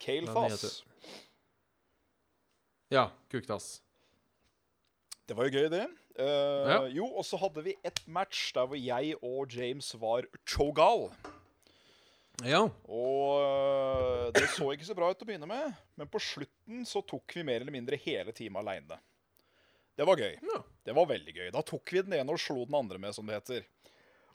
[0.00, 0.82] Kale Hva den Foss.
[2.92, 3.82] Ja, kuktass.
[5.28, 5.84] Det var jo gøy, det.
[6.18, 6.78] Eh, Ja.
[6.90, 11.08] Jo, og så hadde vi ett match der hvor jeg og James var chogal.
[12.46, 12.64] Ja.
[12.86, 16.84] Og øh, det så ikke så bra ut til å begynne med, men på slutten
[16.86, 18.98] så tok vi mer eller mindre hele teamet aleine.
[19.98, 20.36] Det var gøy.
[20.46, 20.60] Ja.
[20.86, 21.48] Det var veldig gøy.
[21.54, 23.64] Da tok vi den ene og slo den andre med, som det heter.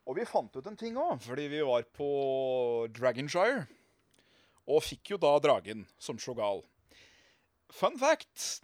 [0.03, 2.09] Og vi fant ut en ting òg, fordi vi var på
[2.91, 3.63] Dragonshire.
[4.67, 6.61] Og fikk jo da dragen som Chogal.
[7.73, 8.61] Fun fact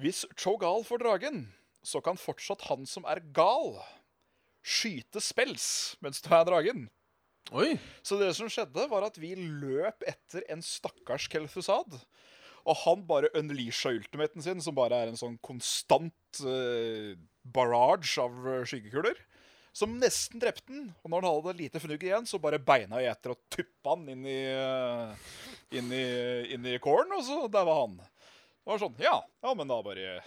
[0.00, 1.42] Hvis Chogal får dragen,
[1.86, 3.78] så kan fortsatt han som er gal,
[4.60, 6.88] skyte spels mens du er dragen.
[7.56, 7.74] Oi.
[8.06, 11.96] Så det som skjedde, var at vi løp etter en stakkars Kel'Thuzad.
[12.68, 18.36] Og han bare unleasha ultimaten sin, som bare er en sånn konstant uh, barrage av
[18.52, 19.16] eh, skyggekuler.
[19.72, 20.90] Som nesten drepte den.
[21.00, 24.04] Og når han hadde lite fnugg igjen, så bare beina jeg etter og tuppa han
[24.12, 25.32] inn i, uh,
[25.80, 26.04] inn i,
[26.54, 27.96] inn i kålen, og så der var han.
[28.60, 30.20] Det var sånn Ja, ja, men da bare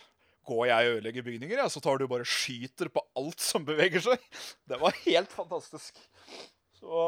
[0.47, 4.03] går jeg og ødelegger bygninger, ja, så tar du bare skyter på alt som beveger
[4.03, 4.23] seg.
[4.69, 5.99] Det var helt fantastisk.
[6.79, 7.03] Så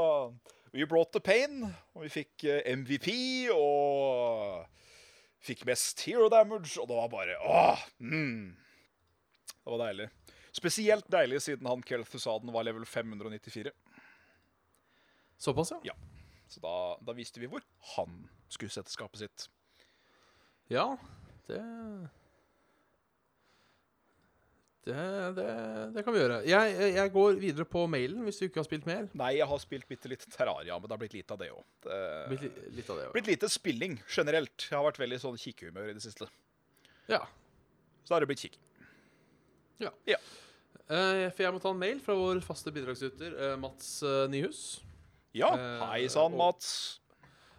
[0.75, 1.61] We brought the pain,
[1.95, 3.07] og vi fikk eh, MVP
[3.55, 4.65] og
[5.45, 8.49] fikk mest hero damage, og det var bare åh, mm.
[9.55, 10.09] Det var deilig.
[10.55, 13.71] Spesielt deilig siden han Kelthusaden var level 594.
[15.37, 15.79] Såpass, ja.
[15.93, 15.95] Ja.
[16.51, 17.63] Så da, da visste vi hvor
[17.95, 19.47] han skulle sette skapet sitt.
[20.71, 20.97] Ja,
[21.47, 21.63] det
[24.85, 24.95] det,
[25.37, 25.45] det,
[25.95, 26.35] det kan vi gjøre.
[26.45, 29.07] Jeg, jeg går videre på mailen hvis du ikke har spilt mer.
[29.17, 31.63] Nei, jeg har spilt bitte litt Terraria, men det har blitt lite av det òg.
[32.31, 33.07] Blitt li- litt av det.
[33.15, 34.67] blitt lite spilling generelt.
[34.69, 36.29] Jeg har vært veldig sånn kikkehumør i det siste.
[37.09, 37.23] Ja.
[38.05, 38.61] Så da har det blitt kikking.
[39.81, 39.91] ja.
[40.09, 40.21] Ja.
[40.85, 44.59] Uh, for jeg må ta en mail fra vår faste bidragsyter uh, Mats uh, Nyhus.
[45.33, 45.49] Ja,
[45.89, 46.99] hei sann, Mats.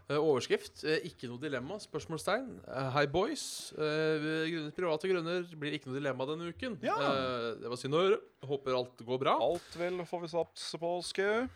[0.07, 2.61] Eh, overskrift eh, 'Ikke noe dilemma?' spørsmålstegn.
[2.95, 3.73] Hei, boys.
[3.75, 6.77] Eh, grunnet private grunner blir ikke noe dilemma denne uken.
[6.87, 6.95] Ja.
[7.59, 8.21] Det var synd å høre.
[8.47, 9.35] Håper alt går bra.
[9.43, 11.49] Alt vel får vi satse på, Skau.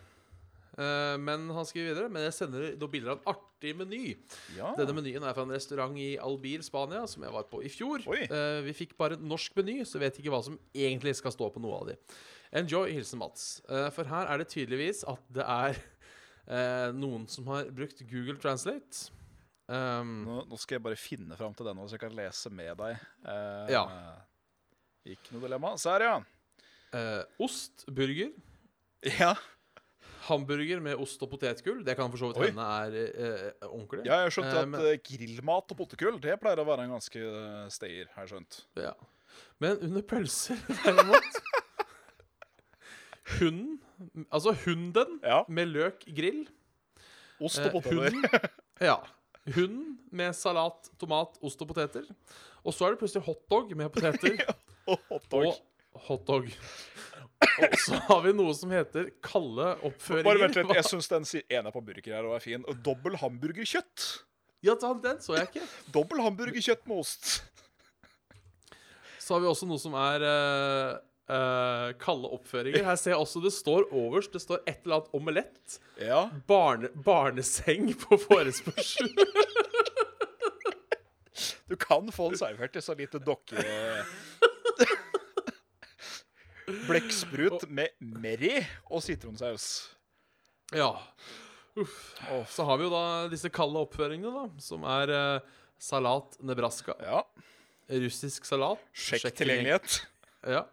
[0.81, 4.15] Men han skriver videre Men jeg sender noen bilder av en artig meny.
[4.57, 4.71] Ja.
[4.79, 8.03] Denne menyen er fra en restaurant i Albir, Spania, som jeg var på i fjor.
[8.09, 8.23] Oi.
[8.65, 11.63] Vi fikk bare en norsk meny, så vet ikke hva som egentlig skal stå på
[11.63, 11.99] noe av de.
[12.63, 13.61] Enjoy, hilsen Mats.
[13.95, 15.83] For her er det tydeligvis at det er
[16.51, 19.11] Eh, noen som har brukt Google Translate.
[19.71, 22.73] Um, Nå, nå skal jeg bare finne fram til den, så jeg kan lese med
[22.81, 22.97] deg.
[23.23, 23.85] Eh, Ja.
[25.07, 25.71] Ikke noe dilemma.
[25.79, 26.17] Så her, ja.
[26.93, 28.33] eh, ost, burger.
[29.07, 29.31] Ja,
[30.27, 31.79] Hamburger med ost og potetgull.
[31.87, 34.03] Det kan for så vidt hende er eh, ordentlig.
[34.05, 36.85] ja jeg har skjønt Eh, at men- eh, grillmat og potetgull det pleier å være
[36.85, 38.59] en ganske eh, stayer, har jeg skjønt.
[38.77, 38.93] Ja.
[39.63, 41.41] Men under pølser, derimot
[43.39, 43.79] Hunden,
[44.31, 45.43] altså hunden Ja.
[45.49, 46.47] med løk grill.
[47.41, 48.11] Ost Eh, og poteter.
[48.11, 48.51] hunden,
[48.91, 48.97] ja.
[49.55, 52.05] Hunden med salat, tomat, ost og poteter.
[52.65, 54.43] Og så er det plutselig hotdog med poteter
[54.91, 55.47] og hotdog.
[55.95, 56.51] og hotdog.
[57.61, 60.27] Og så har vi noe som heter kalde oppføringer.
[60.29, 62.67] Bare vent litt, jeg syns den ene på burger her er fin.
[62.85, 64.11] Dobbel hamburgerkjøtt.
[64.63, 65.63] Ja, den så jeg ikke.
[65.95, 67.41] Dobbel hamburgerkjøtt med ost.
[69.21, 70.99] Så har vi også noe som er eh,
[71.31, 72.85] eh, kalde oppføringer.
[72.87, 75.79] Her ser jeg også det står overst Det står et eller annet omelett.
[76.01, 76.25] Ja.
[76.51, 79.13] Barne, barneseng på forespørsel.
[81.71, 83.63] Du kan få den servert i så lite dokke...
[86.89, 88.57] Blekksprut med merry
[88.91, 89.69] og sitronsaus.
[90.75, 90.91] ja.
[91.79, 91.95] Uff.
[92.51, 94.63] Så har vi jo da disse kalde oppføringene, da.
[94.63, 96.97] Som er uh, salat Nebraska.
[96.99, 97.23] Ja.
[98.03, 98.83] Russisk salat.
[98.91, 100.01] Sjekk tilgjengelighet.
[100.51, 100.65] Ja.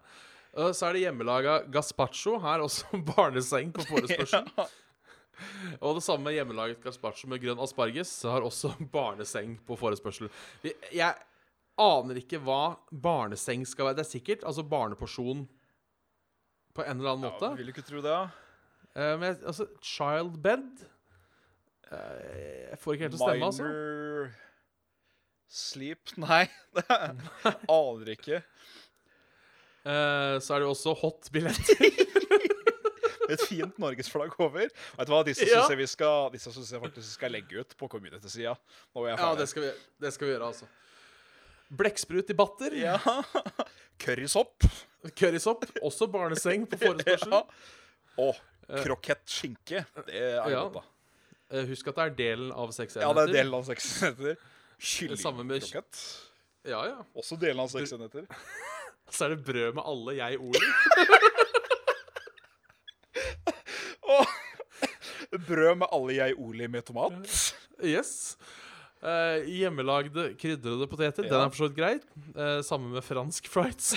[0.57, 2.37] Og så er det hjemmelaga gazpacho.
[2.41, 4.47] Her også barneseng på forespørsel.
[5.85, 10.31] Og det samme hjemmelaget gazpacho med grønn asparges har også barneseng på forespørsel.
[10.65, 11.13] Jeg
[11.77, 13.99] aner ikke hva barneseng skal være.
[13.99, 15.45] Det er sikkert altså barneporsjon
[16.73, 17.51] på en eller annen måte.
[17.51, 18.15] Ja, vil du ikke tro det?
[18.17, 18.25] ja?
[18.97, 20.65] Eh, men altså, child bed
[21.93, 23.69] eh, Jeg får ikke helt til å stemme, altså.
[23.69, 24.35] Minor
[25.47, 26.43] sleep Nei,
[26.75, 28.41] det aner ikke.
[29.87, 31.85] Eh, så er det jo også hot-billetter.
[33.31, 34.67] Et fint norgesflagg over.
[34.71, 35.61] Vet du hva, Disse Ja.
[35.61, 38.53] syns jeg, vi skal- disse synes jeg faktisk skal legge ut på community-sida.
[38.95, 40.67] Ja, det skal vi, det skal vi gjøre, altså.
[41.75, 42.71] Blekksprut i batter.
[42.79, 42.95] Ja.
[44.03, 44.63] Currysopp.
[45.19, 45.65] Currysopp.
[45.83, 47.35] Også barneseng på forespørsel.
[48.17, 48.23] Ja.
[48.23, 48.33] Og
[48.83, 49.83] krokett skinke.
[50.07, 50.63] Det er Ja.
[50.63, 50.81] godt, da.
[51.51, 54.39] Eh, Husk at det er delen av seks Ja, det er delen av seks enheter.
[54.79, 55.99] Kyllingkrokett.
[56.67, 56.97] Ja, ja.
[57.15, 58.25] Også delen av seks enheter.
[59.09, 60.63] Så er det brød med alle jeg-ordet.
[65.47, 67.13] Brød med alle jeg-oli med tomat.
[67.83, 68.37] Yes.
[69.03, 71.23] Eh, hjemmelagde krydrede poteter.
[71.27, 72.05] Den er for så vidt greit.
[72.33, 73.91] Eh, samme med fransk fries.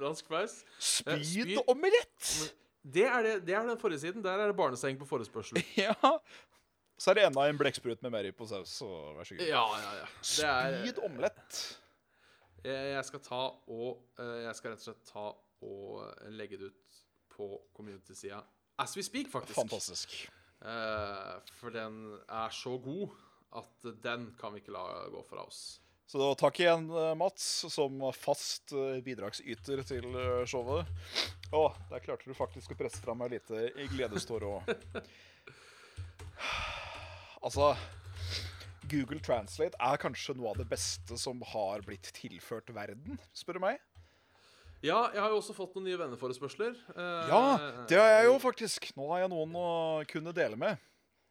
[0.00, 0.54] fransk fries.
[0.78, 1.58] Spyd spyd.
[1.70, 2.54] omelett.
[2.84, 4.24] Det er, det, det er den forrige siden.
[4.24, 5.62] Der er det barneseng på forespørsel.
[5.86, 5.94] Ja.
[6.98, 8.68] Så er det enda en blekksprut med Mary på saus.
[8.78, 8.86] Så
[9.16, 9.46] vær så god.
[9.48, 10.06] Ja, ja, ja.
[10.22, 11.78] Spyd omelett.
[12.64, 15.26] Jeg, jeg skal ta og eh, Jeg skal rett og slett ta
[15.64, 17.00] og eh, legge det ut
[17.34, 18.42] på community-sida
[18.76, 19.54] as we speak, faktisk.
[19.54, 20.14] Fantastisk.
[20.64, 23.14] Eh, for den er så god
[23.54, 25.80] at den kan vi ikke la gå fra oss.
[26.06, 30.90] Så da takk igjen, eh, Mats, som fast eh, bidragsyter til eh, showet.
[31.54, 34.74] Å, der klarte du faktisk å presse fram ei lite gledeståre òg.
[37.44, 37.74] Altså
[38.94, 43.64] Google Translate er kanskje noe av det beste som har blitt tilført verden, spør du
[43.66, 43.82] meg.
[44.84, 46.74] Ja, jeg har jo også fått noen nye venneforespørsler.
[46.94, 47.42] Eh, Ja,
[47.88, 48.90] det har jeg jo faktisk.
[48.98, 49.68] Nå har jeg noen å
[50.10, 50.76] kunne dele med.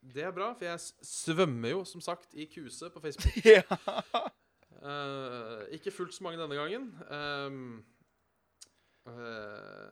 [0.04, 3.38] Det er bra, for jeg svømmer jo som sagt i kuse på Facebook.
[3.46, 4.24] Ja.
[4.84, 6.90] Eh, ikke fullt så mange denne gangen.
[7.14, 7.62] Ehm,
[9.08, 9.92] eh,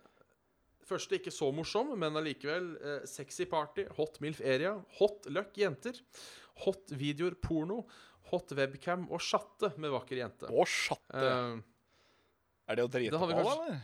[0.89, 6.01] første ikke så morsom, men allikevel eh, sexy party, hot milf area, hot luck jenter,
[6.65, 7.81] hot videoer porno,
[8.31, 10.49] hot webcam og chatte med vakker jente.
[10.53, 11.21] Og chatte.
[11.21, 11.59] Uh,
[12.71, 13.81] er det å drite det på, kanskje- eller?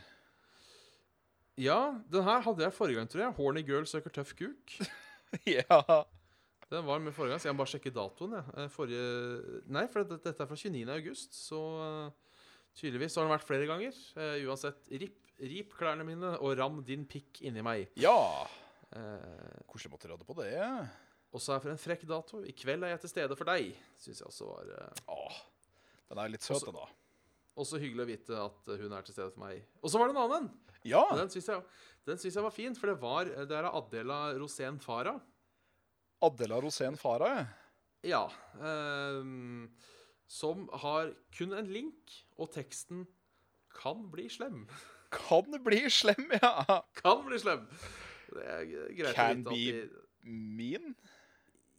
[1.57, 1.79] ja,
[2.13, 3.35] den her hadde jeg forrige gang, tror jeg.
[3.39, 4.77] Horny girl søker tøff kuk.
[5.43, 5.81] Ja.
[6.71, 8.35] Den var med forrige gang, så jeg må bare sjekke datoen.
[8.37, 8.45] Jeg.
[8.61, 10.85] Eh, Forrige Nei, for dette, er fra 29.
[10.93, 12.37] august, så eh,
[12.79, 13.97] tydeligvis har den vært flere ganger.
[14.15, 17.89] Uh, uansett, rip, rip klærne mine og ram din pikk inni meg.
[17.99, 18.15] ja.
[18.95, 20.53] Uh, Hvordan måtte råde på det?
[21.33, 22.41] Og så er for en frekk dato.
[22.47, 23.73] I kveld er jeg til stede for deg.
[23.99, 25.41] Syns jeg også var eh, Åh,
[26.11, 26.87] den er litt søt, den, da.
[27.59, 29.61] også hyggelig å vite at eh, hun er til stede for meg.
[29.81, 30.49] Og så var det en annen.
[30.87, 31.03] Ja.
[31.17, 35.19] Den syns jeg, jeg var fin, for det var Det er Adela Rosén Farah.
[36.23, 37.43] Adela Rosén Farah.
[37.43, 37.47] ja.
[38.07, 38.23] Ja.
[39.19, 39.67] um,
[40.27, 43.05] som har kun en link, og teksten
[43.71, 44.67] 'kan bli slem'.
[45.11, 46.81] Kan bli slem, ja.
[46.99, 47.67] Kan bli slem!
[48.27, 50.95] Det er greit Can å vite be at de, Mean.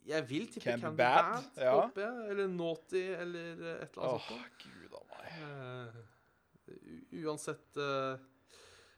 [0.09, 1.73] Jeg vil tippe Candy, Candy bad, bad, ja.
[1.77, 2.27] håper jeg.
[2.33, 4.63] Eller naughty, eller eh, et eller Åh, annet sånt.
[4.65, 5.25] gud a meg.
[5.39, 8.21] Uh, uansett uh,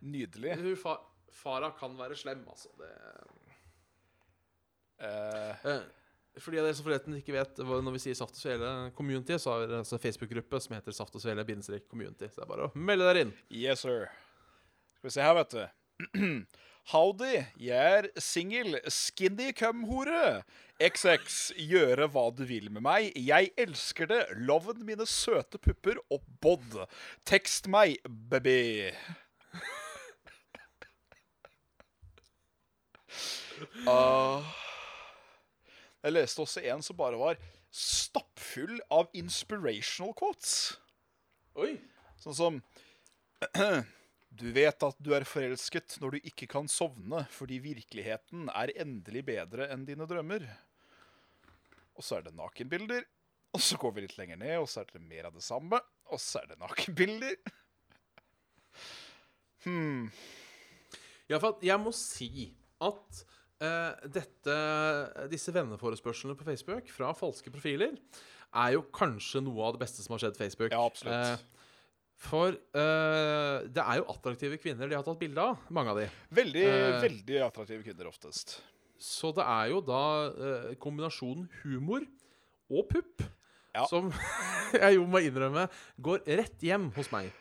[0.08, 0.56] Nydelig.
[0.60, 1.00] hun, fa
[1.32, 2.70] Farah kan være slem, altså.
[2.80, 2.90] Det,
[5.02, 5.78] uh.
[6.38, 9.38] for de av dere som forresten ikke vet Når vi sier Saft og Svele Community,
[9.40, 12.28] så har vi altså en Facebook-gruppe som heter Saft og Svele bindestrek community.
[12.28, 13.34] Så det er bare å melde dere inn.
[13.50, 14.12] yes, sir.
[15.00, 15.64] Skal vi se her, vet du.
[16.90, 20.42] Howdy, jeg er singel, skinny cum-hore.
[20.82, 21.36] XX,
[21.70, 23.12] gjøre hva du vil med meg.
[23.16, 24.22] Jeg elsker det.
[24.50, 26.80] Loven mine søte pupper og bod.
[27.30, 28.90] Tekst meg, baby.
[33.86, 34.42] Uh,
[36.02, 37.38] jeg leste også en som bare var
[37.72, 40.80] stappfull av inspirational quotes.
[41.62, 41.76] Oi.
[42.22, 42.62] Sånn som
[44.32, 49.26] Du vet at du er forelsket når du ikke kan sovne fordi virkeligheten er endelig
[49.28, 50.46] bedre enn dine drømmer.
[52.00, 53.04] Og så er det nakenbilder.
[53.52, 55.82] Og så går vi litt lenger ned, og så er det mer av det samme.
[56.12, 57.36] Og så er det nakenbilder.
[59.66, 60.08] Hmm.
[61.30, 62.48] Ja, for jeg må si
[62.82, 63.20] at
[63.62, 64.56] uh, dette,
[65.32, 68.00] disse venneforespørslene på Facebook fra falske profiler
[68.52, 70.74] er jo kanskje noe av det beste som har skjedd Facebook.
[70.74, 71.14] Ja, absolutt.
[71.14, 71.61] Eh,
[72.22, 76.08] for uh, det er jo attraktive kvinner de har tatt bilde av, mange av de.
[76.38, 78.60] Veldig, uh, veldig attraktive kvinner oftest.
[79.02, 82.06] Så det er jo da uh, kombinasjonen humor
[82.72, 83.24] og pupp
[83.74, 83.86] Ja.
[83.90, 84.12] som
[84.84, 85.66] jeg jo må innrømme
[86.04, 87.32] går rett hjem hos meg.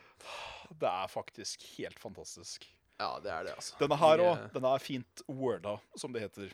[0.71, 2.65] Det er faktisk helt fantastisk.
[3.01, 3.75] Ja, det er det, altså.
[3.81, 4.43] Denne her òg.
[4.53, 6.51] Denne er fint worda, som det heter.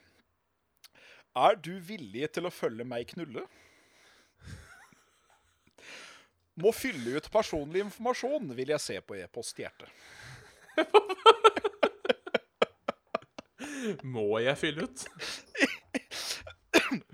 [1.37, 3.43] Er du villig til å følge meg knulle?
[6.57, 9.85] Må fylle ut personlig informasjon, vil jeg se på e-post hjerte.
[14.15, 15.05] Må jeg fylle ut?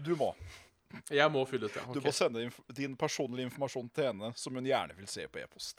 [0.03, 0.33] Du må.
[1.11, 1.83] Jeg må fylle ut, ja.
[1.93, 2.45] Du må sende
[2.77, 5.77] din personlige informasjon til henne, som hun gjerne vil se på e-post.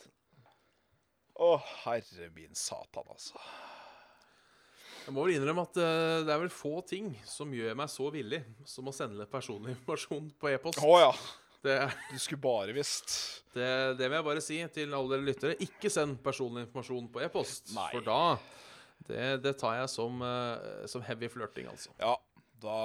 [1.34, 3.38] Å, herre min satan, altså.
[5.04, 8.06] Jeg må vel innrømme at eh, det er vel få ting som gjør meg så
[8.12, 10.80] villig som å sende personlig informasjon på e-post.
[10.80, 11.10] Å ja.
[11.64, 11.78] Det,
[12.10, 13.14] Du skulle bare visst.
[13.54, 15.56] det, det vil jeg bare si til alle dere lyttere.
[15.64, 17.72] Ikke send personlig informasjon på e-post.
[17.72, 18.20] For da
[19.08, 21.92] det, det tar jeg som, eh, som heavy flørting, altså.
[22.00, 22.14] Ja,
[22.62, 22.76] da,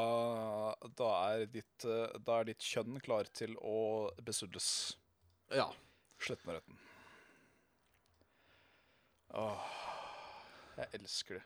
[1.00, 4.70] da, er ditt, eh, da er ditt kjønn klar til å besudles.
[5.56, 5.70] Ja.
[6.20, 6.82] Sletten og retten.
[9.40, 9.72] Åh,
[10.82, 11.46] jeg elsker det.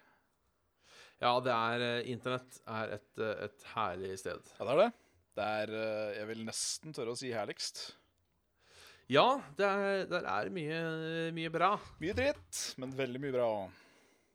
[1.24, 4.54] Ja, det er eh, Internett er et, et herlig sted.
[4.58, 4.92] Ja, det er det.
[5.34, 7.88] Det er, eh, jeg vil nesten tørre å si herligst.
[9.12, 10.82] Ja, det er, der er mye,
[11.36, 11.74] mye bra.
[12.02, 13.48] Mye dritt, men veldig mye bra.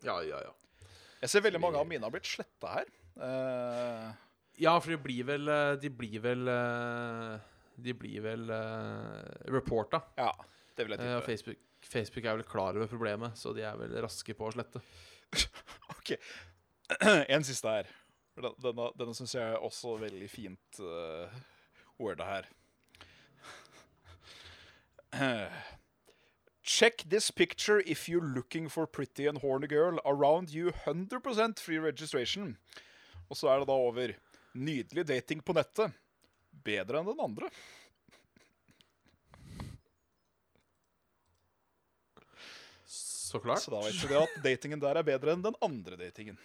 [0.04, 0.90] Ja, ja, ja.
[1.22, 2.90] Jeg ser veldig mange av mine har blitt sletta her.
[3.18, 4.10] Uh,
[4.58, 6.44] Ja, for de blir vel eh, De blir vel
[7.82, 10.00] De blir vel uh, reporta.
[10.18, 10.30] ja,
[10.76, 11.16] det vil jeg tippe.
[11.16, 11.24] Uh.
[11.26, 14.82] Facebook, Facebook er vel klar over problemet, så de er vel raske på å slette.
[15.98, 16.14] Ok,
[17.34, 17.90] En siste her.
[18.38, 21.26] Denne, denne syns jeg er også veldig fint uh,
[21.98, 22.44] worda her.
[26.62, 29.98] Check this picture if you're looking for pretty and horny girl.
[30.04, 32.56] Around you 100% free registration.
[33.28, 34.14] Og så er det da over.
[34.54, 35.92] Nydelig dating på nettet.
[36.64, 37.50] Bedre enn den andre.
[43.28, 43.62] Så klart.
[43.62, 46.38] Så da vet du det at datingen der er bedre enn den andre datingen.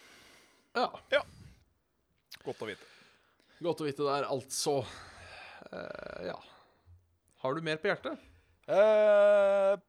[0.75, 0.89] Ja.
[1.13, 1.21] Ja.
[2.43, 2.87] Godt å vite.
[3.63, 4.79] Godt å vite der, altså.
[5.71, 6.35] Uh, ja.
[7.43, 8.19] Har du mer på hjertet?
[8.67, 9.79] Uh,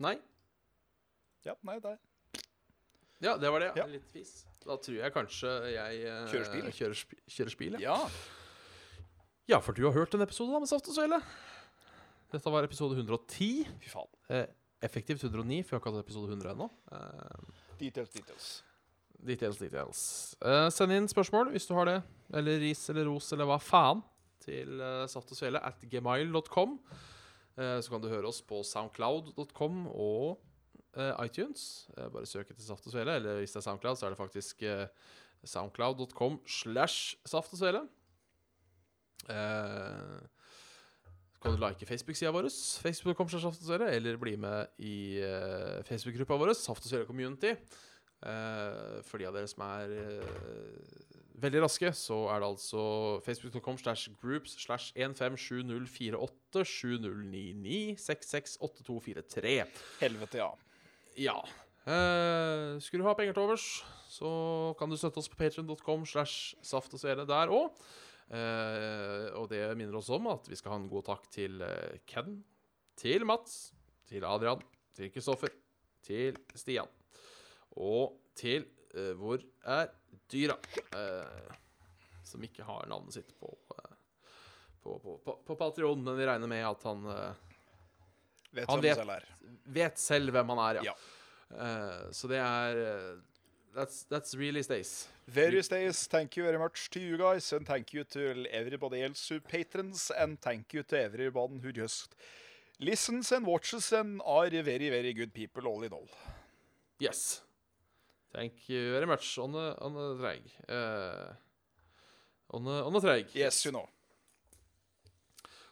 [0.00, 0.14] Nei?
[1.44, 1.98] ja, nei, det er
[3.20, 3.72] Ja, det var det.
[3.76, 3.84] Ja.
[3.88, 4.46] Litt fis.
[4.64, 6.70] Da tror jeg kanskje jeg uh, Kjører spil?
[6.76, 7.96] Kjører, sp kjører spil, ja.
[7.96, 9.04] Ja.
[9.54, 11.20] ja, for du har hørt en episode da med Saft og Svele.
[12.32, 13.68] Dette var episode 110.
[13.80, 14.12] Fy faen.
[14.32, 14.44] Uh,
[14.84, 16.70] effektivt 109, for jeg har ikke hatt episode 100 ennå.
[17.80, 18.48] Details, details.
[19.20, 20.02] Details, details.
[20.40, 21.98] Uh, send inn spørsmål hvis du har det.
[22.36, 24.04] Eller ris eller ros eller hva faen.
[24.40, 26.78] Til uh, saft at gmail.com.
[27.58, 30.38] Uh, så kan du høre oss på soundcloud.com og
[30.96, 31.88] uh, iTunes.
[31.96, 33.16] Eh, bare søk etter Saft og Svele.
[33.20, 34.86] Eller hvis det er Soundcloud, så er det faktisk eh,
[35.44, 37.84] soundcloud.com slash Saft og Svele.
[39.30, 40.39] Eh, så
[41.40, 42.48] kan du like Facebook-sida vår,
[42.82, 43.28] Facebook.com
[43.88, 47.54] eller bli med i uh, Facebook-gruppa vår, Saft og Svele Community.
[48.20, 52.82] Uh, for de av dere som er uh, veldig raske, så er det altså
[53.24, 59.56] facebook.com slash groups slash 157048 7099 668243.
[60.02, 60.50] Helvete, ja.
[61.16, 61.38] Ja.
[61.88, 63.66] Uh, skulle du ha penger til overs,
[64.12, 64.30] så
[64.78, 67.72] kan du støtte oss på patreon.com slash saft og svele der òg.
[68.30, 72.36] Og det minner oss om at vi skal ha en god takk til eh, Ken,
[73.00, 73.72] til Mats,
[74.06, 74.62] til Adrian,
[74.94, 75.50] til Kristoffer,
[76.06, 76.88] til Stian
[77.80, 78.64] og til
[78.94, 79.90] eh, Hvor er
[80.30, 80.56] dyra?
[80.94, 81.56] Eh,
[82.26, 83.94] som ikke har navnet sitt på uh,
[84.80, 87.48] på, på, på, Patreon, men vi regner med at han uh,
[88.54, 90.92] Vet Han vet- selv vet selv hvem han er, ja.
[90.92, 90.94] Ja.
[91.50, 93.18] Eh, så det er eh,
[93.74, 95.08] that's, that's really stays.
[95.28, 99.28] Very stays, thank you very much to you guys, and thank you to everybody else
[99.28, 102.14] who patrons, and thank you to everyone who just
[102.80, 106.08] listens and watches and are very, very good people all in all.
[106.98, 107.42] Yes.
[108.32, 110.42] Thank you very much on the, on the drag.
[110.68, 111.32] Uh,
[112.50, 113.26] on, the, on the drag.
[113.34, 113.88] Yes, you know.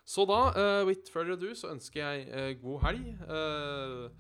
[0.05, 3.09] Så da, uh, with further ado, så ønsker jeg uh, god helg.
[3.29, 4.11] Uh,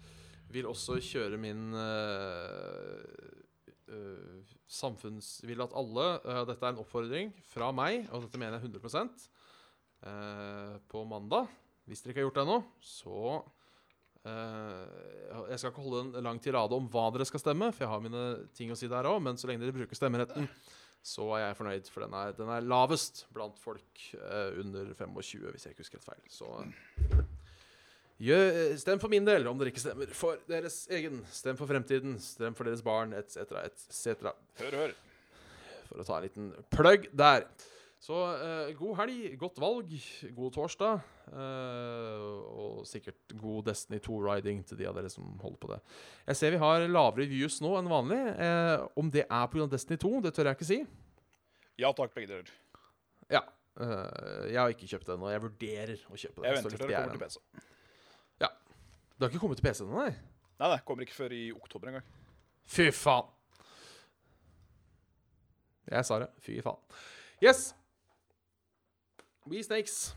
[0.52, 3.37] vil også kjøre min eh,
[4.68, 5.38] samfunns...
[5.48, 9.06] Vil at alle eh, Dette er en oppfordring fra meg, og dette mener jeg 100
[10.08, 11.48] eh, På mandag,
[11.88, 13.22] hvis dere ikke har gjort det ennå, så
[14.28, 18.02] Jeg skal ikke holde en lang tirade om hva dere skal stemme, for jeg har
[18.04, 20.44] mine ting å si der òg, men så lenge dere bruker stemmeretten,
[21.00, 24.02] så er jeg fornøyd, for den er, den er lavest blant folk
[24.60, 26.26] under 25, hvis jeg ikke husker helt feil.
[26.34, 26.50] Så
[28.82, 31.20] stem for min del, om dere ikke stemmer for deres egen.
[31.30, 34.32] Stem for fremtiden, stem for deres barn, etc., etc.
[34.58, 34.94] Hør, hør.
[35.88, 37.46] For å ta en liten plugg der.
[37.98, 39.94] Så eh, god helg, godt valg,
[40.36, 41.00] god torsdag.
[41.32, 42.26] eh,
[42.58, 45.78] og sikkert god Destiny 2-riding til de av dere som holder på det.
[46.28, 48.20] Jeg ser vi har lavere views nå enn vanlig.
[48.38, 49.66] Eh, om det er pga.
[49.72, 50.78] Destiny 2, det tør jeg ikke si.
[51.78, 52.52] Ja takk, begge deler.
[53.34, 53.42] Ja.
[53.78, 55.32] eh, jeg har ikke kjøpt det ennå.
[55.34, 56.46] Jeg vurderer å kjøpe det.
[56.52, 57.66] Jeg venter til det jeg kommer er til PC.
[59.18, 60.12] Det har ikke kommet til PC ennå, nei?
[60.58, 62.04] Nei, det kommer ikke før i oktober engang.
[62.70, 63.26] Fy faen.
[65.90, 66.28] Jeg sa det.
[66.44, 66.78] Fy faen.
[67.42, 67.72] Yes.
[69.48, 70.14] We snakes.